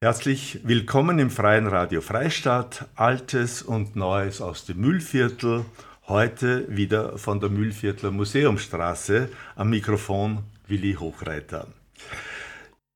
[0.00, 5.64] Herzlich willkommen im Freien Radio Freistadt, Altes und Neues aus dem Müllviertel.
[6.06, 11.66] Heute wieder von der Müllviertler Museumstraße am Mikrofon Willi Hochreiter.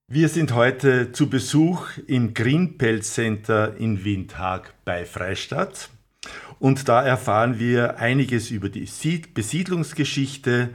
[0.06, 5.90] Wir sind heute zu Besuch im Greenpelz Center in Windhag bei Freistadt
[6.60, 8.88] und da erfahren wir einiges über die
[9.34, 10.70] Besiedlungsgeschichte,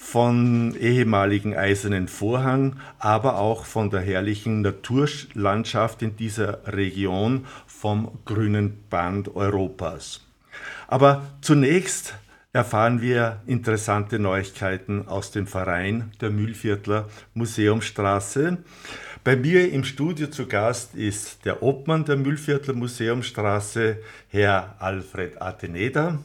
[0.00, 8.84] von ehemaligen Eisernen Vorhang, aber auch von der herrlichen Naturlandschaft in dieser Region vom grünen
[8.88, 10.24] Band Europas.
[10.86, 12.14] Aber zunächst
[12.52, 18.58] erfahren wir interessante Neuigkeiten aus dem Verein der Mühlviertler Museumstraße.
[19.24, 26.20] Bei mir im Studio zu Gast ist der Obmann der Mühlviertler Museumstraße, Herr Alfred Ateneda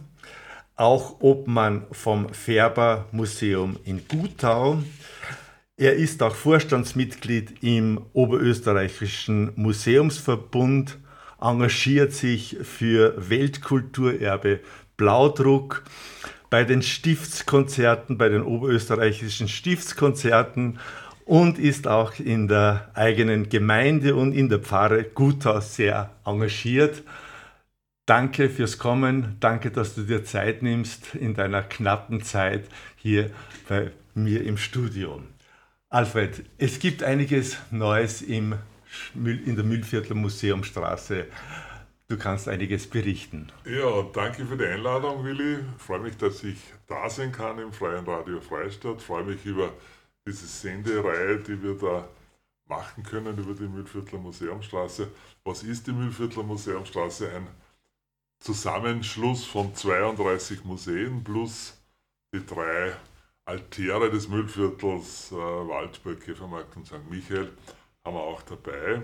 [0.76, 4.82] auch Obmann vom Färber Museum in Gutau.
[5.78, 10.98] Er ist auch Vorstandsmitglied im Oberösterreichischen Museumsverbund,
[11.42, 14.60] engagiert sich für Weltkulturerbe
[14.98, 15.84] Blaudruck
[16.50, 20.80] bei den Stiftskonzerten, bei den oberösterreichischen Stiftskonzerten
[21.26, 27.04] und ist auch in der eigenen Gemeinde und in der Pfarre Gutau sehr engagiert.
[28.06, 33.32] Danke fürs Kommen, danke, dass du dir Zeit nimmst in deiner knappen Zeit hier
[33.70, 35.22] bei mir im Studio.
[35.88, 38.56] Alfred, es gibt einiges Neues im,
[39.16, 41.28] in der Müllviertler Museumstraße.
[42.10, 43.54] Du kannst einiges berichten.
[43.64, 45.60] Ja, danke für die Einladung, Willi.
[45.78, 46.58] Ich freue mich, dass ich
[46.88, 48.98] da sein kann im Freien Radio Freistadt.
[48.98, 49.72] Ich freue mich über
[50.28, 52.06] diese Sendereihe, die wir da
[52.68, 55.08] machen können über die Müllviertler Museumstraße.
[55.46, 57.30] Was ist die Müllviertler Museumstraße?
[57.30, 57.48] Ein
[58.44, 61.82] Zusammenschluss von 32 Museen plus
[62.36, 62.94] die drei
[63.46, 67.10] Altäre des Müllviertels äh, Waldburg, Käfermarkt und St.
[67.10, 67.54] Michael
[68.04, 69.04] haben wir auch dabei.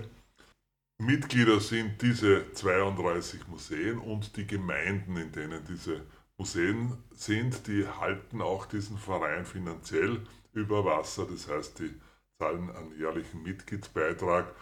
[0.98, 6.02] Mitglieder sind diese 32 Museen und die Gemeinden, in denen diese
[6.38, 10.20] Museen sind, die halten auch diesen Verein finanziell
[10.52, 11.26] über Wasser.
[11.32, 11.94] Das heißt, die
[12.40, 14.54] zahlen einen jährlichen Mitgliedsbeitrag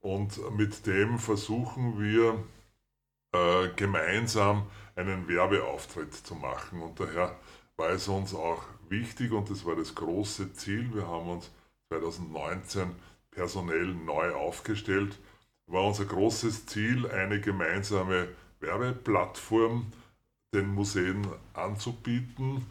[0.00, 2.42] und mit dem versuchen wir
[3.34, 6.80] äh, gemeinsam einen Werbeauftritt zu machen.
[6.80, 7.34] Und daher
[7.76, 10.94] war es uns auch wichtig und das war das große Ziel.
[10.94, 11.50] Wir haben uns
[11.88, 12.94] 2019
[13.32, 15.18] personell neu aufgestellt.
[15.66, 18.28] War unser großes Ziel, eine gemeinsame
[18.60, 19.92] Werbeplattform
[20.54, 22.64] den Museen anzubieten.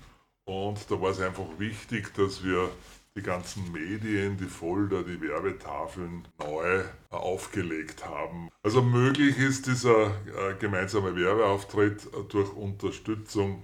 [0.45, 2.69] Und da war es einfach wichtig, dass wir
[3.15, 8.49] die ganzen Medien, die Folder, die Werbetafeln neu aufgelegt haben.
[8.63, 13.61] Also möglich ist dieser äh, gemeinsame Werbeauftritt durch Unterstützung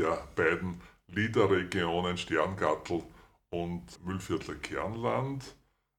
[0.00, 3.02] der beiden Liederregionen Sterngattel
[3.50, 5.54] und Müllviertler Kernland.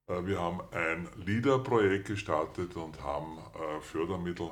[0.07, 4.49] Äh, wir haben ein Liederprojekt gestartet und haben äh, Fördermittel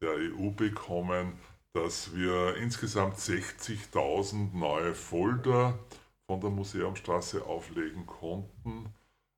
[0.00, 1.34] der EU bekommen,
[1.74, 5.78] dass wir insgesamt 60.000 neue Folder
[6.26, 8.92] von der Museumstraße auflegen konnten,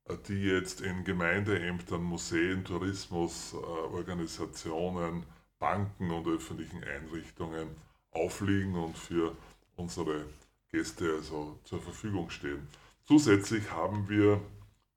[0.05, 5.25] äh, die jetzt in Gemeindeämtern, Museen, Tourismusorganisationen,
[5.59, 7.69] Banken und öffentlichen Einrichtungen
[8.13, 9.37] aufliegen und für
[9.77, 10.25] unsere
[10.71, 12.69] Gäste also zur Verfügung stehen.
[13.07, 14.41] Zusätzlich haben wir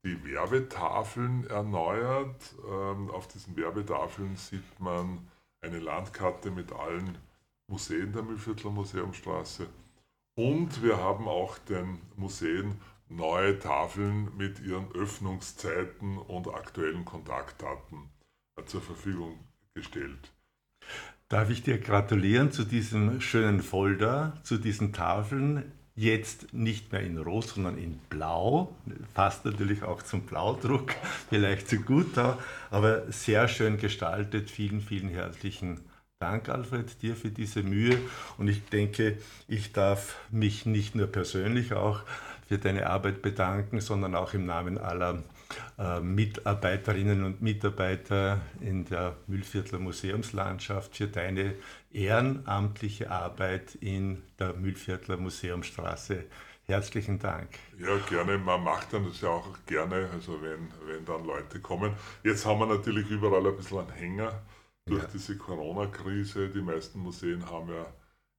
[0.04, 2.56] die Werbetafeln erneuert.
[2.68, 5.28] Ähm, auf diesen Werbetafeln sieht man
[5.62, 7.18] eine Landkarte mit allen
[7.68, 9.68] Museen der Mühlviertler Museumstraße
[10.36, 18.10] und wir haben auch den Museen neue Tafeln mit ihren Öffnungszeiten und aktuellen Kontaktdaten
[18.58, 19.40] äh, zur Verfügung
[19.74, 20.32] gestellt.
[21.28, 25.72] Darf ich dir gratulieren zu diesem schönen Folder, zu diesen Tafeln?
[25.96, 28.76] Jetzt nicht mehr in Rot, sondern in Blau.
[29.14, 30.94] Passt natürlich auch zum Blaudruck,
[31.30, 32.18] vielleicht zu gut,
[32.70, 34.50] aber sehr schön gestaltet.
[34.50, 35.91] Vielen, vielen herzlichen Dank.
[36.22, 37.98] Dank, Alfred, dir für diese Mühe.
[38.38, 39.18] Und ich denke,
[39.48, 42.02] ich darf mich nicht nur persönlich auch
[42.48, 45.24] für deine Arbeit bedanken, sondern auch im Namen aller
[45.80, 51.56] äh, Mitarbeiterinnen und Mitarbeiter in der Mühlviertler Museumslandschaft für deine
[51.92, 56.26] ehrenamtliche Arbeit in der Mühlviertler Museumstraße.
[56.66, 57.50] Herzlichen Dank.
[57.80, 58.38] Ja, gerne.
[58.38, 61.94] Man macht dann das ja auch gerne, also wenn, wenn dann Leute kommen.
[62.24, 64.42] Jetzt haben wir natürlich überall ein bisschen einen Hänger
[64.86, 65.10] durch ja.
[65.14, 66.50] diese Corona-Krise.
[66.50, 67.86] Die meisten Museen haben ja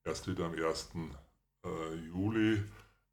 [0.05, 0.91] erst wieder am 1.
[1.65, 2.63] Äh, Juli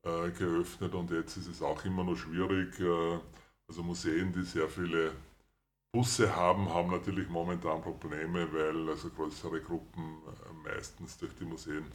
[0.04, 2.80] äh, geöffnet und jetzt ist es auch immer noch schwierig.
[2.80, 3.20] Äh,
[3.68, 5.12] also Museen, die sehr viele
[5.92, 10.18] Busse haben, haben natürlich momentan Probleme, weil also größere Gruppen
[10.64, 11.86] meistens durch die Museen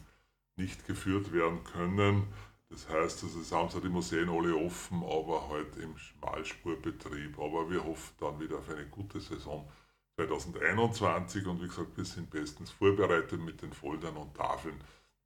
[0.57, 2.29] nicht geführt werden können.
[2.71, 7.39] Das heißt, also es haben zwar die Museen alle offen, aber halt im Schmalspurbetrieb.
[7.39, 9.69] Aber wir hoffen dann wieder auf eine gute Saison
[10.17, 14.77] 2021 und wie gesagt, wir sind bestens vorbereitet mit den Foldern und Tafeln,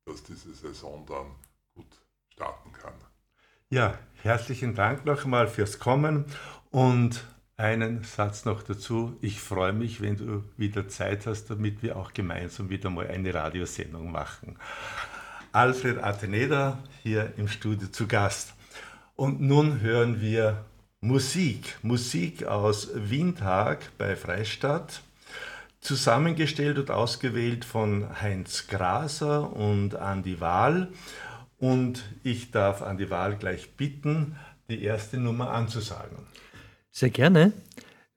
[0.06, 1.26] dass diese Saison dann
[1.74, 2.00] gut
[2.32, 2.94] starten kann.
[3.70, 6.24] Ja, herzlichen Dank nochmal fürs Kommen
[6.70, 7.24] und
[7.58, 9.18] einen Satz noch dazu.
[9.20, 13.34] Ich freue mich, wenn du wieder Zeit hast, damit wir auch gemeinsam wieder mal eine
[13.34, 14.56] Radiosendung machen.
[15.52, 18.54] Alfred Ateneda hier im Studio zu Gast.
[19.16, 20.64] Und nun hören wir
[21.00, 21.78] Musik.
[21.82, 25.02] Musik aus Windhag bei Freistadt.
[25.80, 30.88] Zusammengestellt und ausgewählt von Heinz Graser und Andi Wahl.
[31.58, 34.34] Und ich darf Andi Wahl gleich bitten,
[34.68, 36.26] die erste Nummer anzusagen.
[36.90, 37.52] Sehr gerne,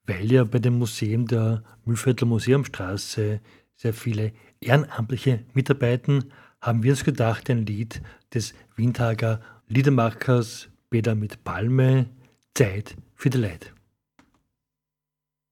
[0.07, 3.41] weil ja bei dem Museum der Mühlviertler Museumstraße
[3.75, 8.01] sehr viele Ehrenamtliche mitarbeiten, haben wir uns gedacht, ein Lied
[8.33, 12.07] des Windhager Liedermachers Peter mit Palme,
[12.53, 13.73] Zeit für die Leid.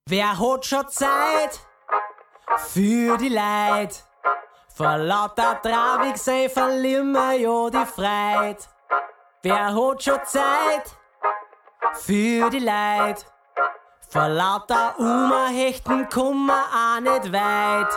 [0.06, 1.60] Wer hat schon Zeit
[2.68, 4.04] für die Leid?
[4.74, 8.68] Vor lauter Traurig sei verlieren wir ja die Freit.
[9.42, 10.96] Wer hat schon Zeit
[11.94, 13.24] für die Leid?
[14.08, 17.92] Vor lauter Umerhechten kommen wir auch nicht weit.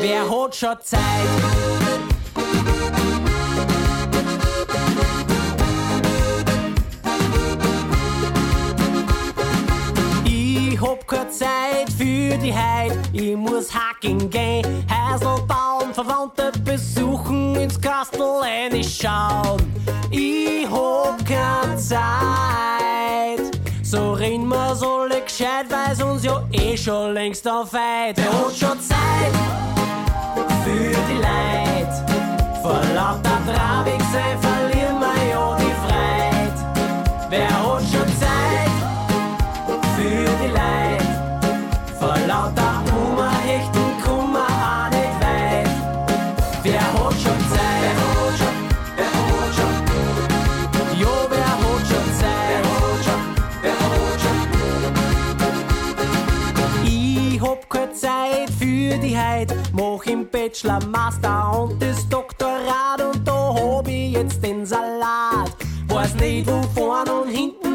[0.00, 1.55] Wer hat schon Zeit?
[11.06, 14.64] Hab keine Zeit für die Heid, ich muss hacken gehen.
[14.90, 18.20] Heiselbaum, Verwandte besuchen, ins Kastel
[18.82, 19.72] schauen.
[20.10, 22.00] Ich hab keine Zeit.
[23.82, 28.16] So reden wir alle gescheit, weil's uns ja eh schon längst auf Eid.
[28.16, 29.32] Wer hat schon Zeit
[30.64, 32.10] für die Leid?
[32.62, 37.30] Vor lauter Trabig sein verlieren wir ja die Freit.
[37.30, 38.05] Wer hat schon
[39.96, 41.02] für die Leid?
[41.98, 45.70] Vor lauter Umerhechten kommen wir auch nicht weit.
[46.62, 47.80] Wer hat schon Zeit?
[47.82, 48.56] Wer hat schon?
[48.96, 49.74] Wer hat schon?
[51.00, 52.48] Jo, wer hat schon Zeit?
[52.52, 53.22] Wer hat schon?
[53.62, 54.38] Wer hat schon?
[56.84, 63.26] Ich hab keine Zeit für die Heid, mach im Bachelor, Master und das Doktorat und
[63.26, 65.50] da hab ich jetzt den Salat.
[65.88, 67.65] Weiß nicht wo vorn und hinten,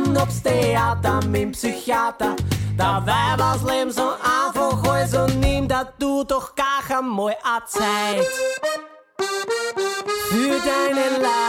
[0.44, 2.36] Theater mit dem Psychiater.
[2.78, 8.28] Dabei war's Leben so einfach, also nimm da du doch gar einmal a Zeit
[10.30, 11.41] für deine Leid.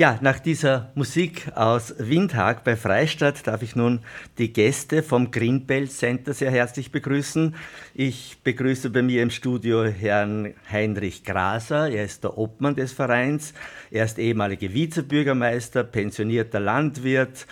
[0.00, 4.00] Ja, nach dieser Musik aus Windhag bei Freistadt darf ich nun
[4.38, 7.54] die Gäste vom Greenbelt Center sehr herzlich begrüßen.
[7.92, 11.90] Ich begrüße bei mir im Studio Herrn Heinrich Graser.
[11.90, 13.52] Er ist der Obmann des Vereins.
[13.90, 17.46] Er ist ehemaliger Vizebürgermeister, pensionierter Landwirt,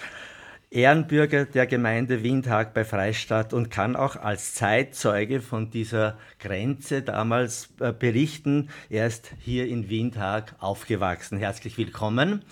[0.71, 7.71] Ehrenbürger der Gemeinde Windhag bei Freistadt und kann auch als Zeitzeuge von dieser Grenze damals
[7.81, 8.69] äh, berichten.
[8.91, 11.39] Er ist hier in Windhag aufgewachsen.
[11.39, 12.43] Herzlich willkommen.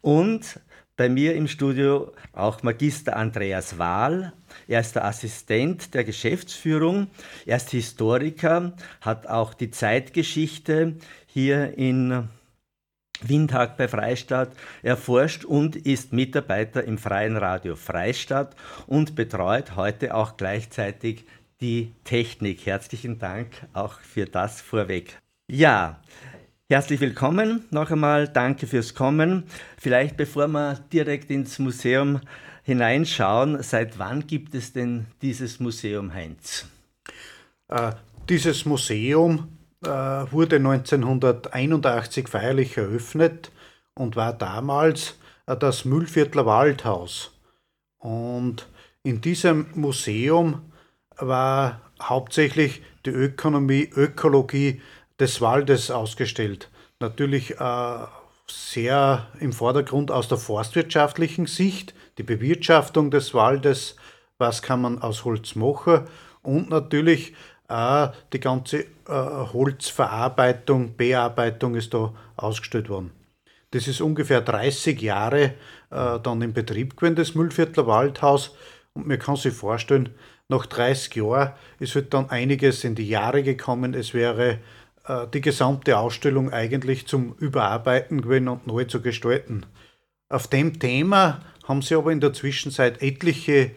[0.00, 0.60] Und
[0.96, 4.32] bei mir im Studio auch Magister Andreas Wahl.
[4.66, 7.08] Er ist der Assistent der Geschäftsführung.
[7.44, 8.72] Er ist Historiker,
[9.02, 10.96] hat auch die Zeitgeschichte
[11.26, 12.28] hier in
[13.22, 18.54] Windhag bei Freistadt erforscht und ist Mitarbeiter im Freien Radio Freistadt
[18.86, 21.24] und betreut heute auch gleichzeitig
[21.60, 22.66] die Technik.
[22.66, 25.18] Herzlichen Dank auch für das vorweg.
[25.50, 26.00] Ja,
[26.68, 28.28] herzlich willkommen noch einmal.
[28.28, 29.44] Danke fürs Kommen.
[29.76, 32.20] Vielleicht bevor wir direkt ins Museum
[32.62, 36.66] hineinschauen, seit wann gibt es denn dieses Museum Heinz?
[37.68, 37.92] Äh,
[38.28, 43.52] dieses Museum wurde 1981 feierlich eröffnet
[43.94, 47.32] und war damals äh, das Müllviertler Waldhaus.
[47.98, 48.68] Und
[49.02, 50.62] in diesem Museum
[51.16, 54.80] war hauptsächlich die Ökonomie, Ökologie
[55.18, 56.70] des Waldes ausgestellt.
[57.00, 57.98] Natürlich äh,
[58.46, 63.96] sehr im Vordergrund aus der forstwirtschaftlichen Sicht, die Bewirtschaftung des Waldes,
[64.38, 66.04] was kann man aus Holz machen
[66.42, 67.34] und natürlich
[67.68, 73.12] auch die ganze äh, Holzverarbeitung, Bearbeitung ist da ausgestellt worden.
[73.70, 75.54] Das ist ungefähr 30 Jahre
[75.90, 78.56] äh, dann in Betrieb gewesen, das Müllviertler Waldhaus.
[78.94, 80.14] Und man kann sich vorstellen,
[80.48, 83.92] nach 30 Jahren ist halt dann einiges in die Jahre gekommen.
[83.92, 84.58] Es wäre
[85.06, 89.66] äh, die gesamte Ausstellung eigentlich zum Überarbeiten gewesen und neu zu gestalten.
[90.30, 93.72] Auf dem Thema haben sie aber in der Zwischenzeit etliche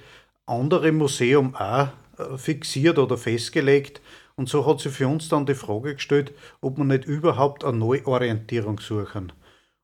[0.45, 1.89] andere Museum auch
[2.37, 4.01] fixiert oder festgelegt.
[4.35, 7.77] Und so hat sich für uns dann die Frage gestellt, ob wir nicht überhaupt eine
[7.77, 9.31] Neuorientierung suchen.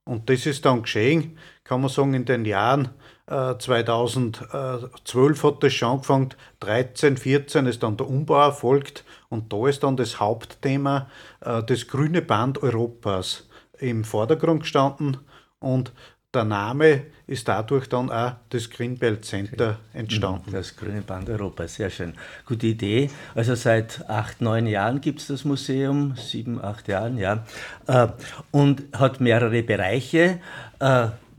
[0.06, 2.90] Und das ist dann geschehen, kann man sagen, in den Jahren
[3.30, 6.30] 2012 hat das schon angefangen,
[6.62, 11.10] 13, 14 ist dann der Umbau erfolgt und da ist dann das Hauptthema
[11.42, 15.18] äh, das grüne Band Europas im Vordergrund gestanden
[15.60, 15.92] und
[16.38, 20.52] der Name ist dadurch dann auch das Greenbelt Center entstanden.
[20.52, 22.14] Das Grüne Band Europa, sehr schön.
[22.46, 23.10] Gute Idee.
[23.36, 27.44] Also seit acht, neun Jahren gibt es das Museum, sieben, acht Jahren, ja.
[27.88, 28.08] Äh,
[28.52, 30.40] und hat mehrere Bereiche.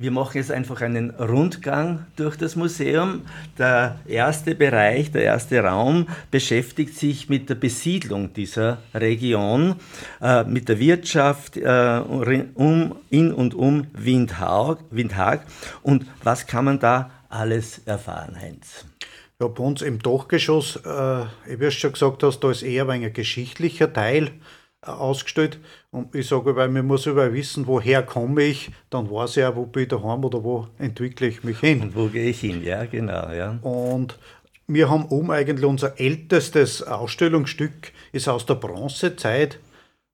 [0.01, 3.23] Wir machen jetzt einfach einen Rundgang durch das Museum.
[3.59, 9.75] Der erste Bereich, der erste Raum beschäftigt sich mit der Besiedlung dieser Region,
[10.23, 12.01] äh, mit der Wirtschaft äh,
[12.55, 15.45] um, in und um Windhag, Windhag.
[15.83, 18.85] Und was kann man da alles erfahren, Heinz?
[19.41, 23.13] Ja, bei uns im Dachgeschoss, äh, wie du schon gesagt hast, da ist eher ein
[23.13, 24.31] geschichtlicher Teil
[24.83, 25.59] ausgestellt.
[25.91, 29.57] Und ich sage, weil man muss über wissen, woher komme ich, dann weiß ich auch,
[29.57, 31.81] wo bin ich daheim oder wo entwickle ich mich hin.
[31.83, 33.31] Und wo gehe ich hin, ja, genau.
[33.31, 33.59] Ja.
[33.63, 34.19] Und
[34.67, 39.59] wir haben oben eigentlich unser ältestes Ausstellungsstück, ist aus der Bronzezeit,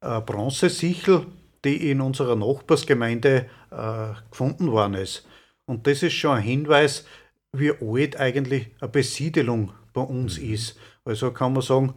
[0.01, 1.27] äh, Bronzesichel,
[1.65, 5.27] die in unserer Nachbarsgemeinde äh, gefunden worden ist.
[5.67, 7.05] Und das ist schon ein Hinweis,
[7.53, 10.53] wie alt eigentlich eine Besiedelung bei uns mhm.
[10.53, 10.79] ist.
[11.05, 11.95] Also kann man sagen,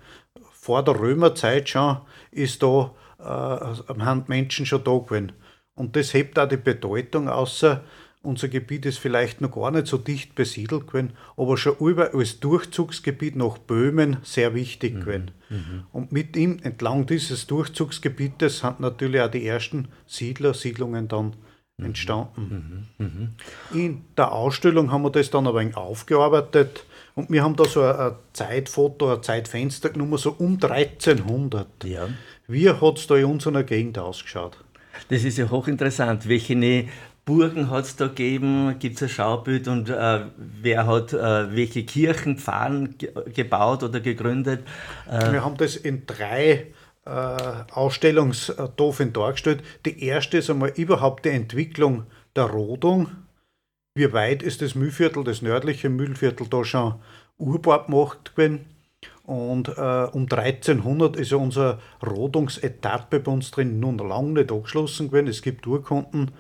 [0.52, 1.98] vor der Römerzeit schon
[2.38, 5.34] ist da äh, haben Menschen schon da gewesen.
[5.76, 7.84] Und das hebt auch die Bedeutung außer
[8.24, 12.40] unser Gebiet ist vielleicht noch gar nicht so dicht besiedelt gewesen, aber schon über als
[12.40, 15.00] Durchzugsgebiet nach Böhmen sehr wichtig mhm.
[15.00, 15.32] gewesen.
[15.50, 15.84] Mhm.
[15.94, 21.36] Und mit ihm entlang dieses Durchzugsgebietes sind natürlich auch die ersten Siedler, Siedlungen dann
[21.78, 21.86] mhm.
[21.86, 22.88] entstanden.
[22.98, 23.06] Mhm.
[23.06, 23.30] mhm.
[23.74, 26.86] In der Ausstellung haben wir das dann wenig aufgearbeitet
[27.18, 31.68] und wir haben da so ein, Zeitfoto, ein Zeitfenster genommen, so um 1300.
[31.84, 32.10] Ja.
[32.48, 34.64] Wie hat es da in unserer Gegend ausgeschaut?
[35.10, 36.30] Das ist ja hochinteressant.
[36.30, 36.86] Welche
[37.26, 38.76] Burgen hat es da gegeben?
[38.78, 42.96] Gibt es ein Schaubild und äh, wer hat äh, welche Kirchen, Pfarren
[43.34, 44.62] gebaut oder gegründet?
[45.10, 46.68] Äh Wir haben das in drei
[47.06, 47.10] äh,
[47.72, 49.64] Ausstellungstofen dargestellt.
[49.88, 52.04] Die erste ist einmal überhaupt die Entwicklung
[52.36, 53.10] der Rodung
[53.98, 56.96] wie weit ist das Mühlviertel, das nördliche Mühlviertel, da schon
[57.38, 58.66] urbar gemacht gewesen.
[59.24, 65.10] Und äh, um 1300 ist ja unsere Rodungsetappe bei uns drin nun lange nicht abgeschlossen
[65.10, 65.28] gewesen.
[65.28, 66.32] Es gibt Urkunden,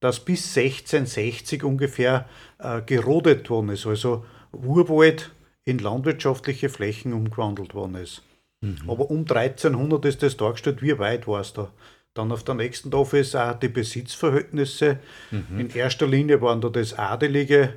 [0.00, 2.26] dass bis 1660 ungefähr
[2.58, 5.30] äh, gerodet worden ist, also Urwald
[5.64, 8.22] in landwirtschaftliche Flächen umgewandelt worden ist.
[8.60, 8.78] Mhm.
[8.88, 11.70] Aber um 1300 ist das dargestellt, wie weit war es da?
[12.14, 14.98] Dann auf der nächsten Tafel ist auch die Besitzverhältnisse.
[15.30, 15.60] Mhm.
[15.60, 17.74] In erster Linie waren da das adelige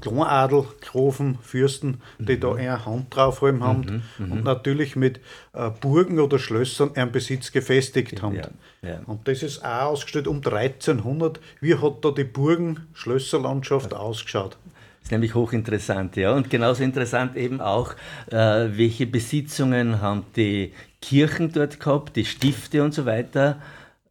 [0.00, 2.40] Kleinadel, Grofen, Fürsten, die mhm.
[2.40, 4.26] da eine Hand drauf haben mhm.
[4.26, 4.32] mhm.
[4.32, 5.20] und natürlich mit
[5.52, 8.36] äh, Burgen oder Schlössern ihren Besitz gefestigt haben.
[8.36, 8.48] Ja,
[8.82, 9.00] ja.
[9.06, 11.40] Und das ist auch ausgestellt um 1300.
[11.60, 14.56] Wie hat da die Burgen-Schlösserlandschaft ausgeschaut?
[15.00, 16.34] Das ist nämlich hochinteressant, ja.
[16.34, 17.94] Und genauso interessant eben auch,
[18.30, 23.60] äh, welche Besitzungen haben die Kirchen dort gehabt, die Stifte und so weiter.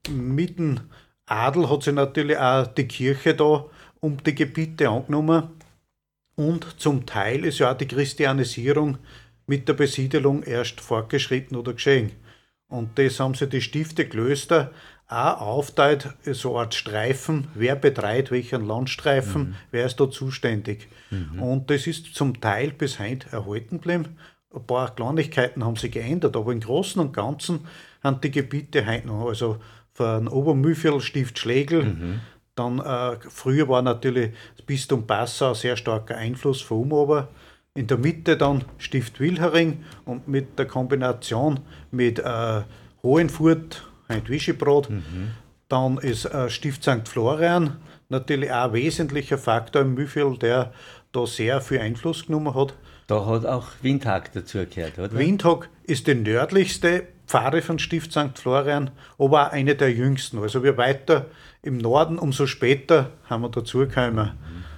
[0.09, 0.79] Mit dem
[1.25, 3.65] Adel hat sich natürlich auch die Kirche da
[3.99, 5.49] um die Gebiete angenommen.
[6.35, 8.99] Und zum Teil ist ja auch die Christianisierung
[9.47, 12.11] mit der Besiedelung erst fortgeschritten oder geschehen.
[12.67, 14.71] Und das haben sie die Stifte Klöster
[15.07, 19.55] auch aufteilt, so eine Art Streifen, wer betreibt welchen Landstreifen, mhm.
[19.71, 20.89] wer ist da zuständig.
[21.09, 21.41] Mhm.
[21.41, 24.17] Und das ist zum Teil bis heute erhalten geblieben
[24.53, 27.67] ein paar Kleinigkeiten haben sich geändert, aber im Großen und Ganzen
[28.03, 29.57] haben die Gebiete heute noch, also
[29.93, 32.19] von Obermühlviertel, Stift Schlegel, mhm.
[32.57, 37.27] Dann äh, früher war natürlich das Bistum Passau ein sehr starker Einfluss von oben.
[37.75, 41.59] In der Mitte dann Stift Wilhering und mit der Kombination
[41.91, 42.61] mit äh,
[43.03, 45.33] Hohenfurt, ein Wischebrot, mhm.
[45.69, 47.07] dann ist äh, Stift St.
[47.07, 47.77] Florian
[48.09, 50.73] natürlich auch ein wesentlicher Faktor im Mühlviertel, der
[51.11, 52.73] da sehr viel Einfluss genommen hat.
[53.07, 55.13] Da hat auch Windhag dazugehört, oder?
[55.13, 58.37] Windhag ist die nördlichste Pfarre von Stift St.
[58.37, 60.39] Florian, aber auch eine der jüngsten.
[60.39, 61.27] Also wir weiter
[61.61, 64.31] im Norden, umso später haben wir dazugekommen.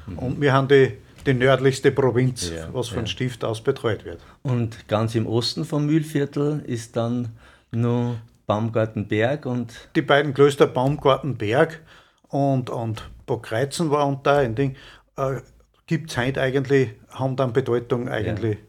[0.07, 0.19] Mhm.
[0.19, 0.93] Und wir haben die,
[1.25, 3.07] die nördlichste Provinz, ja, was von ja.
[3.07, 4.21] Stift aus betreut wird.
[4.43, 7.29] Und ganz im Osten vom Mühlviertel ist dann
[7.71, 9.73] nur Baumgartenberg und.
[9.95, 11.81] Die beiden Klöster Baumgartenberg
[12.29, 14.75] und, und Burgreizen war und da ein Ding.
[15.17, 15.41] Äh,
[15.89, 18.59] Gibt es heute eigentlich, haben dann Bedeutung eigentlich.
[18.59, 18.65] Ja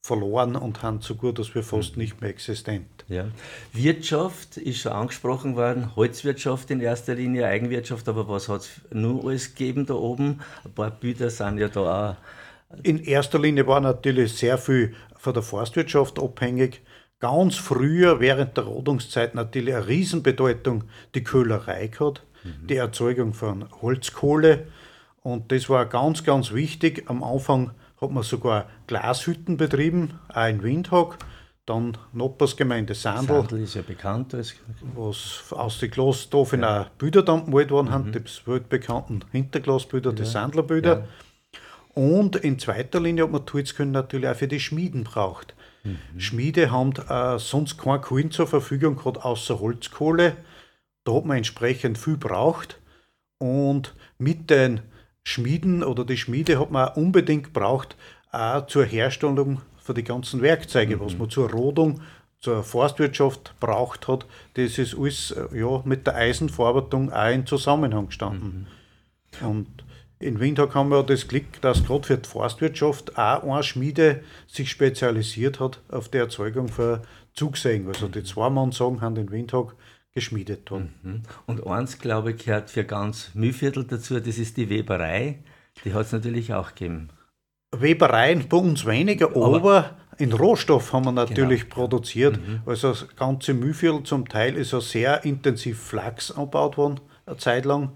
[0.00, 2.02] verloren und haben so gut, dass wir fast mhm.
[2.02, 3.04] nicht mehr existent.
[3.08, 3.26] Ja.
[3.72, 9.24] Wirtschaft ist schon angesprochen worden, Holzwirtschaft in erster Linie, Eigenwirtschaft, aber was hat es nur
[9.24, 10.40] alles gegeben da oben?
[10.64, 12.16] Ein paar Büter sind ja da auch.
[12.82, 16.80] In erster Linie war natürlich sehr viel von der Forstwirtschaft abhängig.
[17.20, 20.84] Ganz früher, während der Rodungszeit, natürlich eine Riesenbedeutung
[21.14, 22.66] die Köhlerei gehabt, mhm.
[22.66, 24.68] die Erzeugung von Holzkohle.
[25.22, 27.04] Und das war ganz, ganz wichtig.
[27.08, 31.18] Am Anfang hat man sogar Glashütten betrieben, auch in Windhoek.
[31.66, 33.26] Dann Noppersgemeinde Sandl.
[33.34, 34.54] Sandl ist ja bekannt als.
[34.94, 36.82] Was aus den Glasstoffen ja.
[36.82, 37.92] auch Bilder dann gemalt worden mhm.
[37.92, 40.16] haben, die weltbekannten Hinterglasbilder, ja.
[40.16, 41.00] die Sandlerbilder.
[41.00, 41.04] Ja.
[41.94, 45.54] Und in zweiter Linie hat man können natürlich auch für die Schmieden braucht.
[45.84, 45.98] Mhm.
[46.20, 50.36] Schmiede haben äh, sonst kein Kohlen zur Verfügung gehabt, außer Holzkohle.
[51.04, 52.80] Da hat man entsprechend viel braucht.
[53.38, 54.80] Und mit den
[55.28, 57.96] Schmieden oder die Schmiede hat man unbedingt braucht,
[58.32, 61.00] auch zur Herstellung für die ganzen Werkzeuge, mhm.
[61.00, 62.00] was man zur Rodung,
[62.40, 64.26] zur Forstwirtschaft braucht hat.
[64.54, 68.66] Das ist alles äh, ja, mit der Eisenverarbeitung auch in Zusammenhang gestanden.
[69.40, 69.46] Mhm.
[69.46, 69.66] Und
[70.18, 74.70] in Windhoek haben wir das Glück, dass gerade für die Forstwirtschaft auch eine Schmiede sich
[74.70, 77.00] spezialisiert hat auf die Erzeugung von
[77.34, 77.86] Zugsägen.
[77.86, 79.76] Also die Zwei-Mann-Sagen haben in Windhoek
[80.18, 80.94] geschmiedet worden.
[81.02, 81.22] Mhm.
[81.46, 85.38] Und eins, glaube ich, gehört für ganz Mühlviertel dazu, das ist die Weberei.
[85.84, 87.08] Die hat es natürlich auch gegeben.
[87.70, 91.74] Webereien bei uns weniger, aber, aber in Rohstoff haben wir natürlich genau.
[91.74, 92.36] produziert.
[92.36, 92.62] Mhm.
[92.66, 97.64] Also das ganze Mühlviertel zum Teil ist ja sehr intensiv Flachs angebaut worden, eine Zeit
[97.64, 97.92] lang.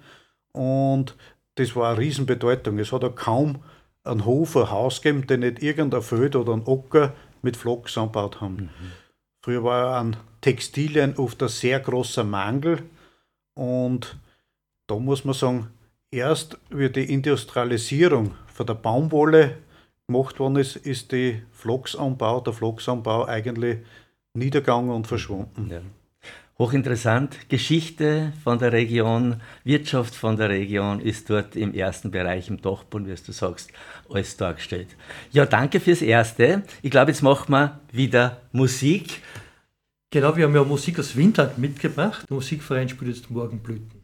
[0.52, 1.16] Und
[1.56, 2.78] das war eine Riesenbedeutung.
[2.78, 3.62] Es hat ja kaum
[4.04, 8.40] einen Hof, ein Haus gegeben, der nicht irgendein Feld oder ein Ocker mit Flachs angebaut
[8.40, 8.54] haben.
[8.54, 8.92] Mhm.
[9.42, 12.82] Früher war an Textilien oft ein sehr großer Mangel
[13.54, 14.16] und
[14.86, 15.68] da muss man sagen,
[16.10, 19.58] erst wie die Industrialisierung von der Baumwolle
[20.06, 23.78] gemacht worden ist, ist die Flachsanbau, der Flachsanbau eigentlich
[24.34, 25.68] niedergegangen und verschwunden.
[25.70, 25.80] Ja.
[26.58, 27.48] Hochinteressant.
[27.48, 33.06] Geschichte von der Region, Wirtschaft von der Region ist dort im ersten Bereich im Dachbund,
[33.06, 33.72] wie du sagst,
[34.10, 34.88] alles dargestellt.
[35.30, 36.62] Ja, danke fürs Erste.
[36.82, 39.22] Ich glaube, jetzt machen wir wieder Musik.
[40.10, 42.26] Genau, wir haben ja Musik aus Windland mitgebracht.
[42.28, 44.02] Der Musikverein spielt jetzt Morgenblüten.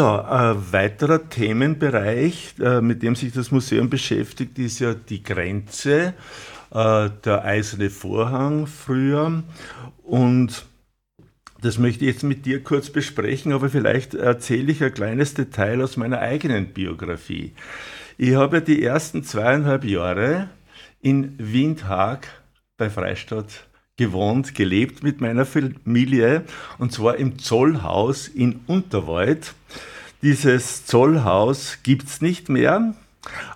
[0.00, 6.14] Ja, ein weiterer Themenbereich, äh, mit dem sich das Museum beschäftigt, ist ja die Grenze,
[6.70, 9.42] äh, der eiserne Vorhang früher.
[10.02, 10.64] Und
[11.60, 15.82] das möchte ich jetzt mit dir kurz besprechen, aber vielleicht erzähle ich ein kleines Detail
[15.82, 17.52] aus meiner eigenen Biografie.
[18.16, 20.48] Ich habe ja die ersten zweieinhalb Jahre
[21.02, 22.26] in Windhag
[22.78, 26.44] bei Freistadt gewohnt, gelebt mit meiner Familie
[26.78, 29.52] und zwar im Zollhaus in Unterwald.
[30.22, 32.94] Dieses Zollhaus gibt es nicht mehr,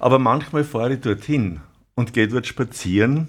[0.01, 1.61] aber manchmal fahre ich dorthin
[1.95, 3.29] und gehe dort spazieren.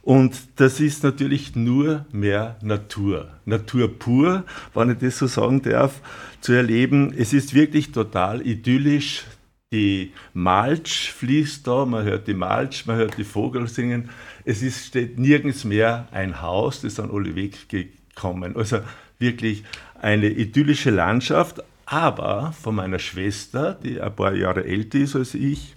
[0.00, 3.28] Und das ist natürlich nur mehr Natur.
[3.44, 6.00] Natur pur, wenn ich das so sagen darf,
[6.40, 7.14] zu erleben.
[7.16, 9.24] Es ist wirklich total idyllisch.
[9.70, 14.08] Die Malch fließt da, man hört die Malch, man hört die Vogel singen.
[14.44, 18.56] Es ist, steht nirgends mehr ein Haus, das sind alle weggekommen.
[18.56, 18.80] Also
[19.18, 19.62] wirklich
[20.00, 25.76] eine idyllische Landschaft, aber von meiner Schwester, die ein paar Jahre älter ist als ich,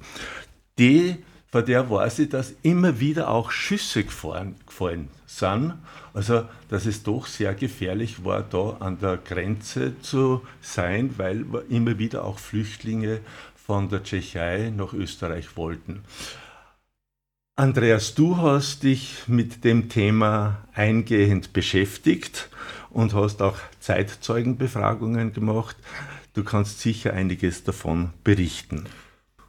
[0.79, 1.17] die,
[1.51, 5.73] von der weiß ich, dass immer wieder auch Schüsse gefahren, gefallen sind.
[6.13, 11.99] Also, dass es doch sehr gefährlich war, da an der Grenze zu sein, weil immer
[11.99, 13.19] wieder auch Flüchtlinge
[13.55, 16.03] von der Tschechei nach Österreich wollten.
[17.57, 22.49] Andreas, du hast dich mit dem Thema eingehend beschäftigt
[22.95, 25.75] und hast auch Zeitzeugenbefragungen gemacht.
[26.33, 28.85] Du kannst sicher einiges davon berichten.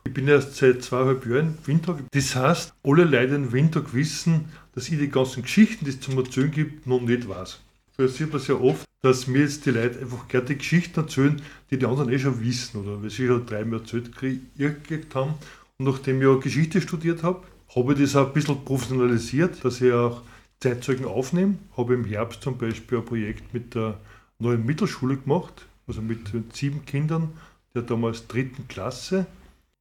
[0.04, 1.98] Ich bin erst seit zweieinhalb Jahren Windtag.
[2.11, 6.18] Das heißt, alle Leute in Windtag wissen, dass ich die ganzen Geschichten, die es zum
[6.18, 7.61] Erzählen gibt, noch nicht weiß.
[7.96, 11.40] Das sieht man sehr oft, dass mir jetzt die Leute einfach gerne die Geschichten erzählen,
[11.70, 15.35] die die anderen eh schon wissen oder weil sie schon dreimal erzählt gekriegt haben.
[15.78, 19.80] Und nachdem ich auch Geschichte studiert habe, habe ich das auch ein bisschen professionalisiert, dass
[19.80, 20.22] ich auch
[20.60, 21.56] Zeitzeugen aufnehme.
[21.76, 23.98] Habe im Herbst zum Beispiel ein Projekt mit der
[24.38, 26.20] neuen Mittelschule gemacht, also mit
[26.54, 27.32] sieben Kindern
[27.76, 29.26] der damals dritten Klasse.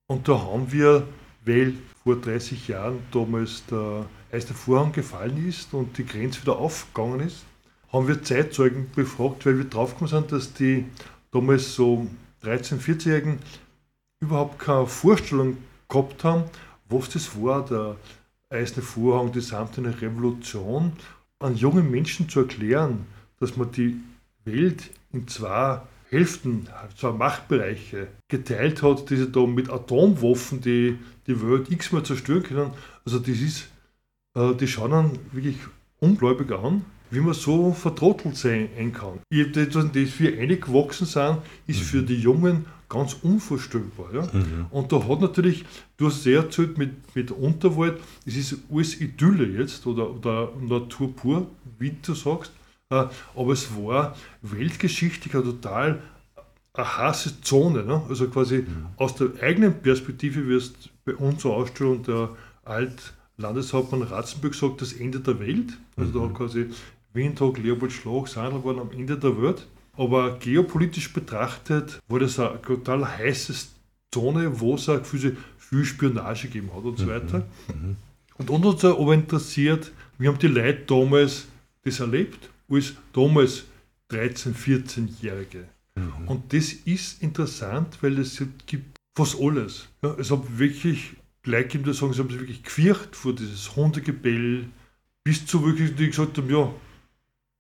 [0.08, 1.08] Und da haben wir,
[1.46, 7.22] weil vor 30 Jahren damals der Eisner Vorhang gefallen ist und die Grenze wieder aufgegangen
[7.22, 7.46] ist,
[7.92, 10.86] haben wir Zeitzeugen befragt, weil wir draufgekommen sind, dass die
[11.32, 12.08] damals so
[12.44, 13.40] 13-, 14-Jährigen
[14.20, 15.58] überhaupt keine Vorstellung
[15.88, 16.44] gehabt haben,
[16.90, 17.96] was das war, der
[18.56, 20.94] Eiserne Vorhang, die samtene Revolution,
[21.40, 23.06] an jungen Menschen zu erklären,
[23.40, 23.98] dass man die
[24.46, 31.42] Welt in zwei Hälften, zwei Machtbereiche geteilt hat, die sie da mit Atomwaffen die, die
[31.42, 32.72] Welt x-mal zerstören können.
[33.04, 33.68] Also das ist,
[34.36, 35.58] äh, die schauen dann wirklich
[36.00, 39.20] ungläubig an, wie man so vertrottelt sein kann.
[39.30, 41.38] Ich, das, wir eingewachsen sind,
[41.68, 44.14] ist für die Jungen ganz unvorstellbar.
[44.14, 44.22] Ja?
[44.22, 44.66] Mhm.
[44.70, 45.66] Und da hat natürlich,
[45.98, 51.16] du hast sehr erzählt mit, mit Unterwald, es ist alles Idylle jetzt oder, oder Natur
[51.16, 51.48] pur,
[51.80, 52.52] wie du sagst,
[52.90, 56.02] äh, aber es war weltgeschichtlich eine total
[56.74, 57.84] eine heiße Zone.
[57.84, 58.02] Ne?
[58.10, 58.88] Also quasi mhm.
[58.98, 62.30] aus der eigenen Perspektive wirst bei unserer Ausstellung der
[62.66, 65.78] Alt-Landeshauptmann Ratzenburg sagt, das Ende der Welt.
[65.96, 66.14] Also mhm.
[66.14, 66.70] da hat quasi
[67.16, 69.68] Windhoek, Leopold Schlag, Sandl waren am Ende der Welt.
[69.98, 73.54] Aber geopolitisch betrachtet war das eine total heiße
[74.14, 77.46] Zone, wo es auch viel, viel Spionage gegeben hat und so mhm, weiter.
[77.70, 77.96] Mhm.
[78.38, 81.48] Und uns hat aber interessiert, wie haben die Leute damals
[81.84, 83.64] das erlebt, als damals
[84.12, 85.66] 13-, 14-Jährige.
[85.96, 86.28] Mhm.
[86.28, 89.88] Und das ist interessant, weil es gibt fast alles.
[90.04, 94.66] Ja, es hat wirklich, gibt, die sagen, sie haben sich wirklich gefürchtet vor dieses Hundegebell,
[95.24, 96.72] bis zu wirklich, die gesagt haben, ja,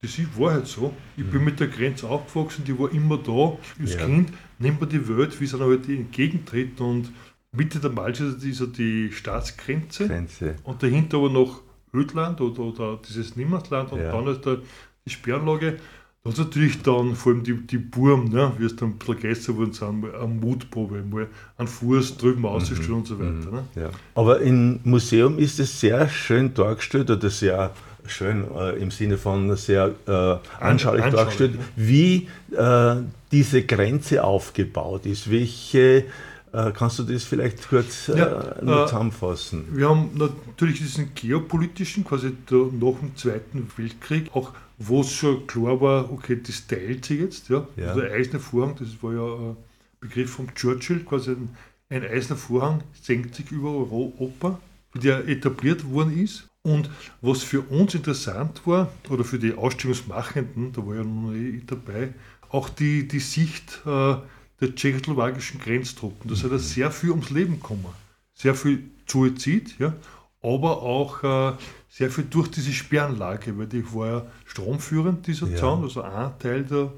[0.05, 0.93] das war halt so.
[1.17, 1.45] Ich bin mhm.
[1.45, 3.57] mit der Grenze aufgewachsen, die war immer da.
[3.79, 4.05] Als ja.
[4.05, 7.11] Kind nimmt man die Welt, wie sie dann halt entgegentritt und
[7.51, 10.55] Mitte der Malsch ist ja die Staatsgrenze Grenze.
[10.63, 11.61] und dahinter aber noch
[11.93, 14.11] Ödland oder, oder dieses Niemandsland und ja.
[14.11, 14.57] dann ist da
[15.05, 15.77] die Sperranlage.
[16.23, 19.19] Da ist natürlich dann vor allem die, die Burm, ne, wie es dann ein bisschen
[19.19, 22.45] geister worden sind, mal eine Mutprobe, mal einen Fuß drüben mhm.
[22.45, 23.51] auszustellen und so weiter.
[23.51, 23.63] Ne?
[23.75, 23.89] Ja.
[24.15, 27.71] Aber im Museum ist es sehr schön dargestellt oder sehr
[28.07, 32.95] schön äh, im Sinne von sehr äh, anschaulich dargestellt, wie äh,
[33.31, 35.29] diese Grenze aufgebaut ist.
[35.29, 36.05] Welche,
[36.53, 39.65] äh, kannst du das vielleicht kurz äh, ja, äh, zusammenfassen?
[39.71, 45.47] Wir haben natürlich diesen geopolitischen, quasi der, nach dem Zweiten Weltkrieg, auch wo es schon
[45.47, 47.49] klar war, okay, das teilt sich jetzt.
[47.49, 47.67] Ja?
[47.75, 47.87] ja.
[47.89, 49.57] Also der Eiserne Vorhang, das war ja ein
[49.99, 51.49] Begriff von Churchill, quasi ein,
[51.89, 54.59] ein eiserner Vorhang senkt sich über Europa,
[54.95, 56.47] der etabliert worden ist.
[56.65, 56.89] Und
[57.21, 62.11] was für uns interessant war, oder für die Ausstellungsmachenden, da war ja noch eh dabei,
[62.49, 64.15] auch die, die Sicht äh,
[64.59, 66.27] der tschechoslowakischen Grenztruppen.
[66.27, 67.85] Da ist ja sehr viel ums Leben gekommen.
[68.33, 69.93] Sehr viel Suizid, ja,
[70.41, 71.55] aber auch äh,
[71.87, 75.57] sehr viel durch diese Sperranlage, weil die war ja stromführend, dieser ja.
[75.57, 76.91] Zaun, also ein Teil der,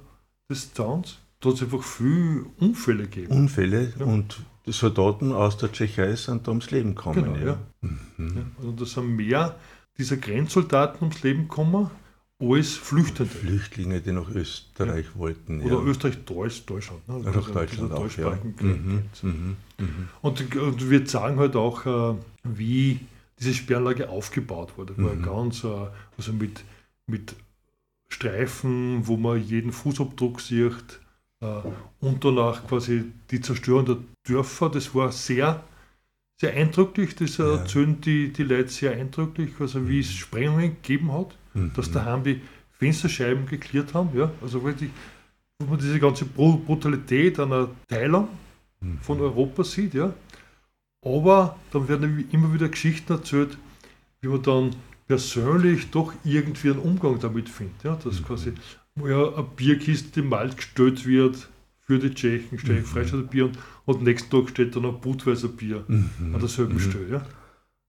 [0.49, 1.17] des Zauns.
[1.41, 3.33] da hat es einfach viele Unfälle gegeben.
[3.33, 7.23] Unfälle und die Soldaten aus der Tschechei sind da ums Leben gekommen.
[7.33, 7.57] Genau, ja.
[7.81, 8.35] Mhm.
[8.35, 9.55] Ja, also da sind mehr
[9.97, 11.89] dieser Grenzsoldaten ums Leben gekommen
[12.39, 13.31] als Flüchtende.
[13.31, 15.61] Flüchtlinge, die nach Österreich wollten.
[15.61, 15.81] Oder ja.
[15.83, 17.07] Österreich, Deutsch, Deutschland.
[17.07, 17.21] Ne?
[17.23, 18.29] Ja, nach Also Deutschland auch, ja.
[18.31, 19.25] Mhm, Grenze.
[19.25, 20.09] mhm, mhm.
[20.21, 22.99] Und, und wir sagen halt auch, äh, wie
[23.39, 24.95] diese Sperranlage aufgebaut wurde.
[24.97, 25.23] War Mhm.
[25.23, 25.67] ganz, äh,
[26.17, 26.63] also mit,
[27.07, 27.35] mit
[28.09, 30.99] Streifen, wo man jeden Fußabdruck sieht,
[31.41, 31.45] äh,
[31.99, 33.97] und danach quasi die Zerstörung der
[34.27, 34.69] Dörfer.
[34.69, 35.63] Das war sehr,
[36.39, 37.15] sehr eindrücklich.
[37.15, 37.55] Das Ja.
[37.57, 41.71] erzählen die, die Leute sehr eindrücklich, also wie es Sprengungen gegeben hat, Mhm.
[41.75, 42.41] dass daheim die
[42.79, 44.09] Fensterscheiben geklärt haben.
[44.17, 44.31] Ja?
[44.41, 44.91] Also wirklich,
[45.59, 48.27] wo man diese ganze Bru- Brutalität einer Teilung
[48.81, 48.99] Mhm.
[49.01, 50.13] von Europa sieht, ja.
[51.03, 53.57] Aber dann werden immer wieder Geschichten erzählt,
[54.21, 54.75] wie man dann
[55.07, 57.83] persönlich doch irgendwie einen Umgang damit findet.
[57.83, 57.95] Ja?
[57.95, 58.53] Dass quasi
[59.05, 61.49] ja, eine Bierkiste im Wald gestellt wird
[61.81, 65.47] für die Tschechen, stehe ich Freistadt Bier und, und nächsten Tag steht dann ein Budweiser
[65.47, 66.33] Bier Mhm.
[66.33, 67.09] an derselben Stelle.
[67.11, 67.25] Ja?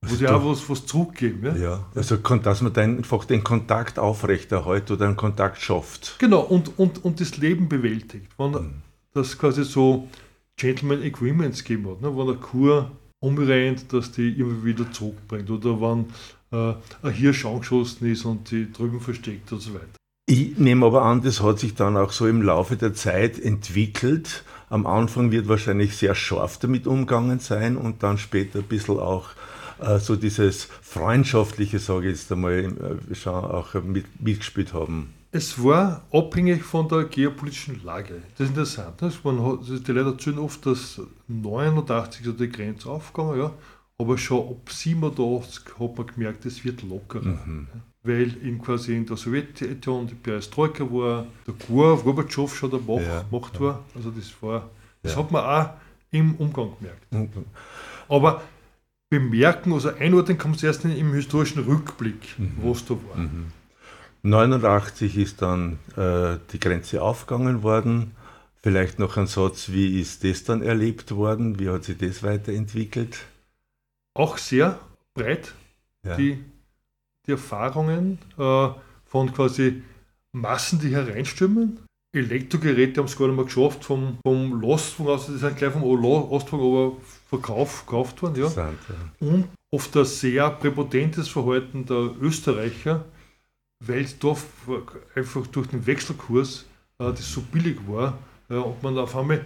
[0.03, 1.45] Wo doch- auch was, was zurückgeben.
[1.47, 1.57] Ja?
[1.57, 6.17] Ja, also dass man dann einfach den Kontakt aufrechterhält oder einen Kontakt schafft.
[6.21, 8.31] Genau, und, und, und das Leben bewältigt.
[8.39, 8.71] Wenn Mhm.
[9.15, 10.09] das quasi so
[10.57, 12.17] Gentleman Agreements gegeben hat, ne?
[12.17, 16.07] wenn eine Kur umrennt, dass die immer wieder zurückbringt oder wenn
[16.53, 19.98] äh, ein Hirsch angeschossen ist und die drüben versteckt und so weiter.
[20.31, 24.45] Ich nehme aber an, das hat sich dann auch so im Laufe der Zeit entwickelt.
[24.69, 29.31] Am Anfang wird wahrscheinlich sehr scharf damit umgegangen sein und dann später ein bisschen auch
[29.81, 35.15] äh, so dieses freundschaftliche, sage ich jetzt einmal, äh, schon auch mit, mitgespielt haben.
[35.33, 38.21] Es war abhängig von der geopolitischen Lage.
[38.37, 39.01] Das ist interessant.
[39.01, 39.11] Ne?
[39.25, 43.55] Man hat, die Leute erzählen oft, dass 89 ist die Grenze aufgegangen, ja,
[43.97, 47.41] aber schon ab 87 hat man gemerkt, es wird lockerer.
[47.47, 47.69] Mhm.
[48.09, 53.07] Weil in quasi in der Sowjetunion die Perestroika war, der Kur, Gorbatschow schon der Macht,
[53.07, 53.85] Ja, Macht war.
[53.95, 54.71] Also das war,
[55.03, 55.71] das hat man auch
[56.11, 57.13] im Umgang gemerkt.
[57.13, 57.45] Mhm.
[58.09, 58.43] Aber
[59.11, 63.19] bemerken, also einordnen man es erst im historischen Rückblick, was da war.
[63.19, 63.53] Mhm.
[64.23, 68.13] 89 ist dann äh, die Grenze aufgegangen worden.
[68.63, 71.59] Vielleicht noch ein Satz, wie ist das dann erlebt worden?
[71.59, 73.19] Wie hat sich das weiterentwickelt?
[74.15, 74.79] Auch sehr
[75.15, 75.53] breit
[76.05, 76.17] Ja.
[76.17, 76.43] die,
[77.29, 78.69] die Erfahrungen äh,
[79.05, 79.83] von quasi
[80.33, 81.79] Massen, die hereinstürmen.
[82.13, 85.83] Elektrogeräte haben es gar nicht mehr geschafft, vom, vom Lastwagen, also die sind gleich vom
[85.83, 86.97] Lo- Lastwagen aber
[87.29, 88.43] verkauf, verkauft worden.
[88.43, 88.49] Ja.
[88.49, 88.73] Ja.
[89.21, 93.05] Und oft ein sehr präpotentes Verhalten der Österreicher,
[93.85, 94.67] weil es f-
[95.15, 96.65] einfach durch den Wechselkurs
[96.99, 98.19] äh, das so billig war.
[98.49, 99.45] Ja, und man auf einmal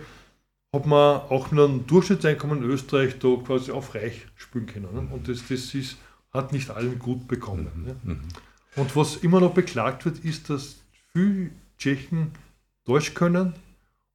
[0.75, 4.89] hat man auch mit einem Durchschnittseinkommen in Österreich da quasi auf reich spielen können.
[4.95, 5.09] Ne?
[5.13, 5.97] Und das, das ist,
[6.33, 7.71] hat nicht allen gut bekommen.
[7.87, 7.97] Ne?
[8.15, 8.21] Mhm.
[8.77, 10.77] Und was immer noch beklagt wird, ist, dass
[11.13, 12.33] viele Tschechen
[12.85, 13.53] Deutsch können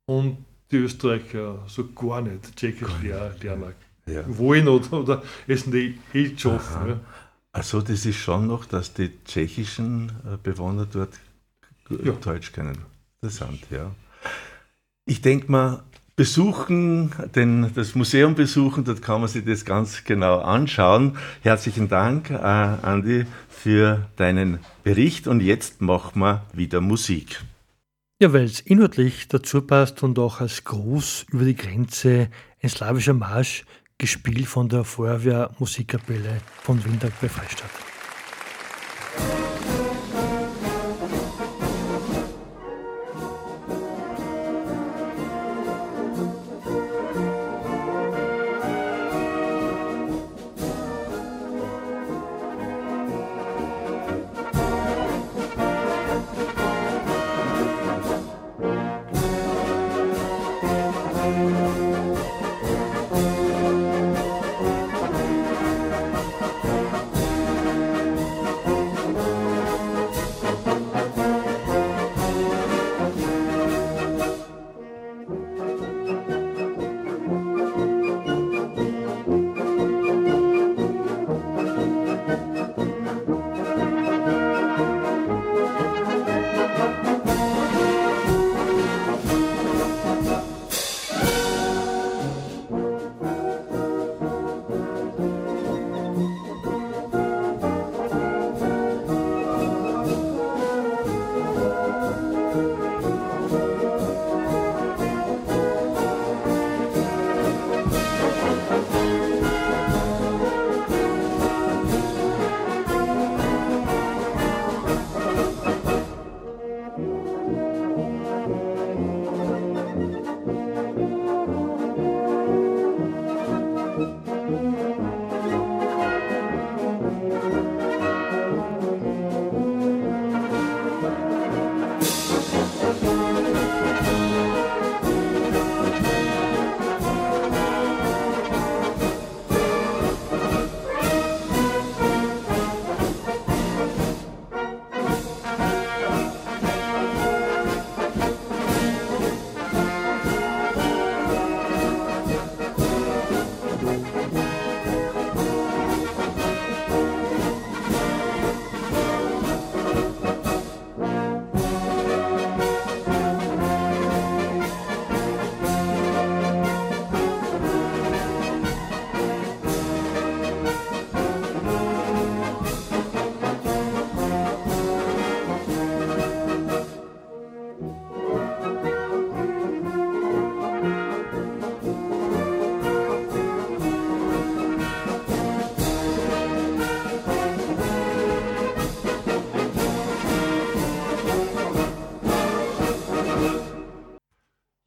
[0.06, 0.38] und
[0.72, 3.74] die Österreicher so gar nicht Tschechisch ler- lernen
[4.08, 4.24] Ja.
[4.38, 6.90] wollen oder, oder es nicht eh schaffen.
[6.90, 7.00] Ja.
[7.52, 11.14] Also das ist schon noch, dass die tschechischen äh, Bewohner dort
[12.04, 12.12] Ja.
[12.14, 12.78] Deutsch können.
[13.22, 13.92] Interessant, ja.
[15.06, 15.84] Ich denke mal,
[16.18, 21.16] besuchen, den, das Museum besuchen, dort kann man sich das ganz genau anschauen.
[21.42, 27.42] Herzlichen Dank, äh, Andi, für deinen Bericht und jetzt machen wir wieder Musik.
[28.20, 32.30] Ja, weil es inhaltlich dazu passt und auch als Gruß über die Grenze
[32.62, 33.64] ein slawischer Marsch,
[34.00, 37.70] gespielt von der Feuerwehr Musikkapelle von Windberg bei Freistadt.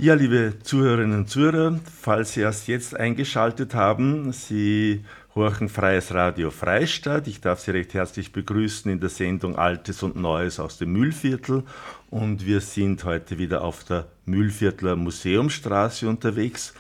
[0.03, 6.51] Ja, liebe Zuhörerinnen und Zuhörer, falls Sie erst jetzt eingeschaltet haben, Sie horchen Freies Radio
[6.51, 7.29] Freistadt.
[7.29, 11.65] Ich darf Sie recht herzlich begrüßen in der Sendung Altes und Neues aus dem Mühlviertel.
[12.09, 16.73] Und wir sind heute wieder auf der Mühlviertler Museumstraße unterwegs.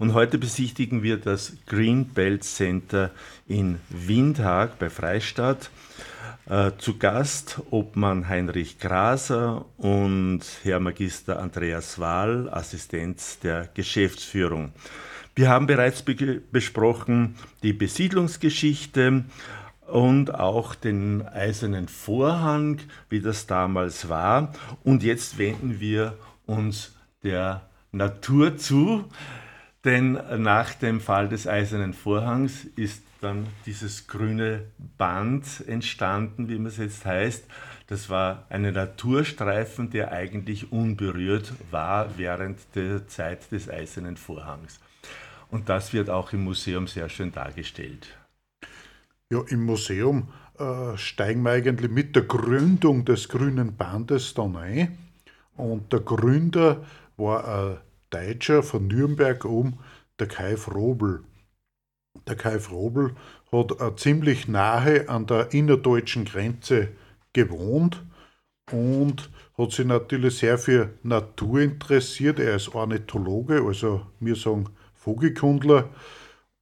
[0.00, 3.12] Und heute besichtigen wir das Green Belt Center
[3.46, 5.70] in Windhag bei Freistadt.
[6.46, 14.72] Äh, zu Gast Obmann Heinrich Graser und Herr Magister Andreas Wahl, Assistent der Geschäftsführung.
[15.34, 19.24] Wir haben bereits be besprochen die Besiedlungsgeschichte
[19.86, 22.78] und auch den eisernen Vorhang,
[23.08, 24.52] wie das damals war.
[24.82, 29.06] Und jetzt wenden wir uns der Natur zu,
[29.82, 34.66] denn nach dem Fall des eisernen Vorhangs ist dann dieses grüne
[34.98, 37.44] Band entstanden, wie man es jetzt heißt.
[37.86, 44.78] Das war ein Naturstreifen, der eigentlich unberührt war während der Zeit des Eisernen Vorhangs.
[45.50, 48.08] Und das wird auch im Museum sehr schön dargestellt.
[49.30, 54.98] Ja, im Museum äh, steigen wir eigentlich mit der Gründung des Grünen Bandes dann ein.
[55.56, 56.84] Und der Gründer
[57.16, 57.76] war ein
[58.10, 59.78] Deutscher von Nürnberg um,
[60.18, 61.24] der Kai Frobel.
[62.26, 63.14] Der Kai Frobel
[63.52, 66.88] hat ziemlich nahe an der innerdeutschen Grenze
[67.32, 68.02] gewohnt
[68.72, 72.38] und hat sich natürlich sehr für Natur interessiert.
[72.38, 75.90] Er ist Ornithologe, also wir sagen Vogelkundler.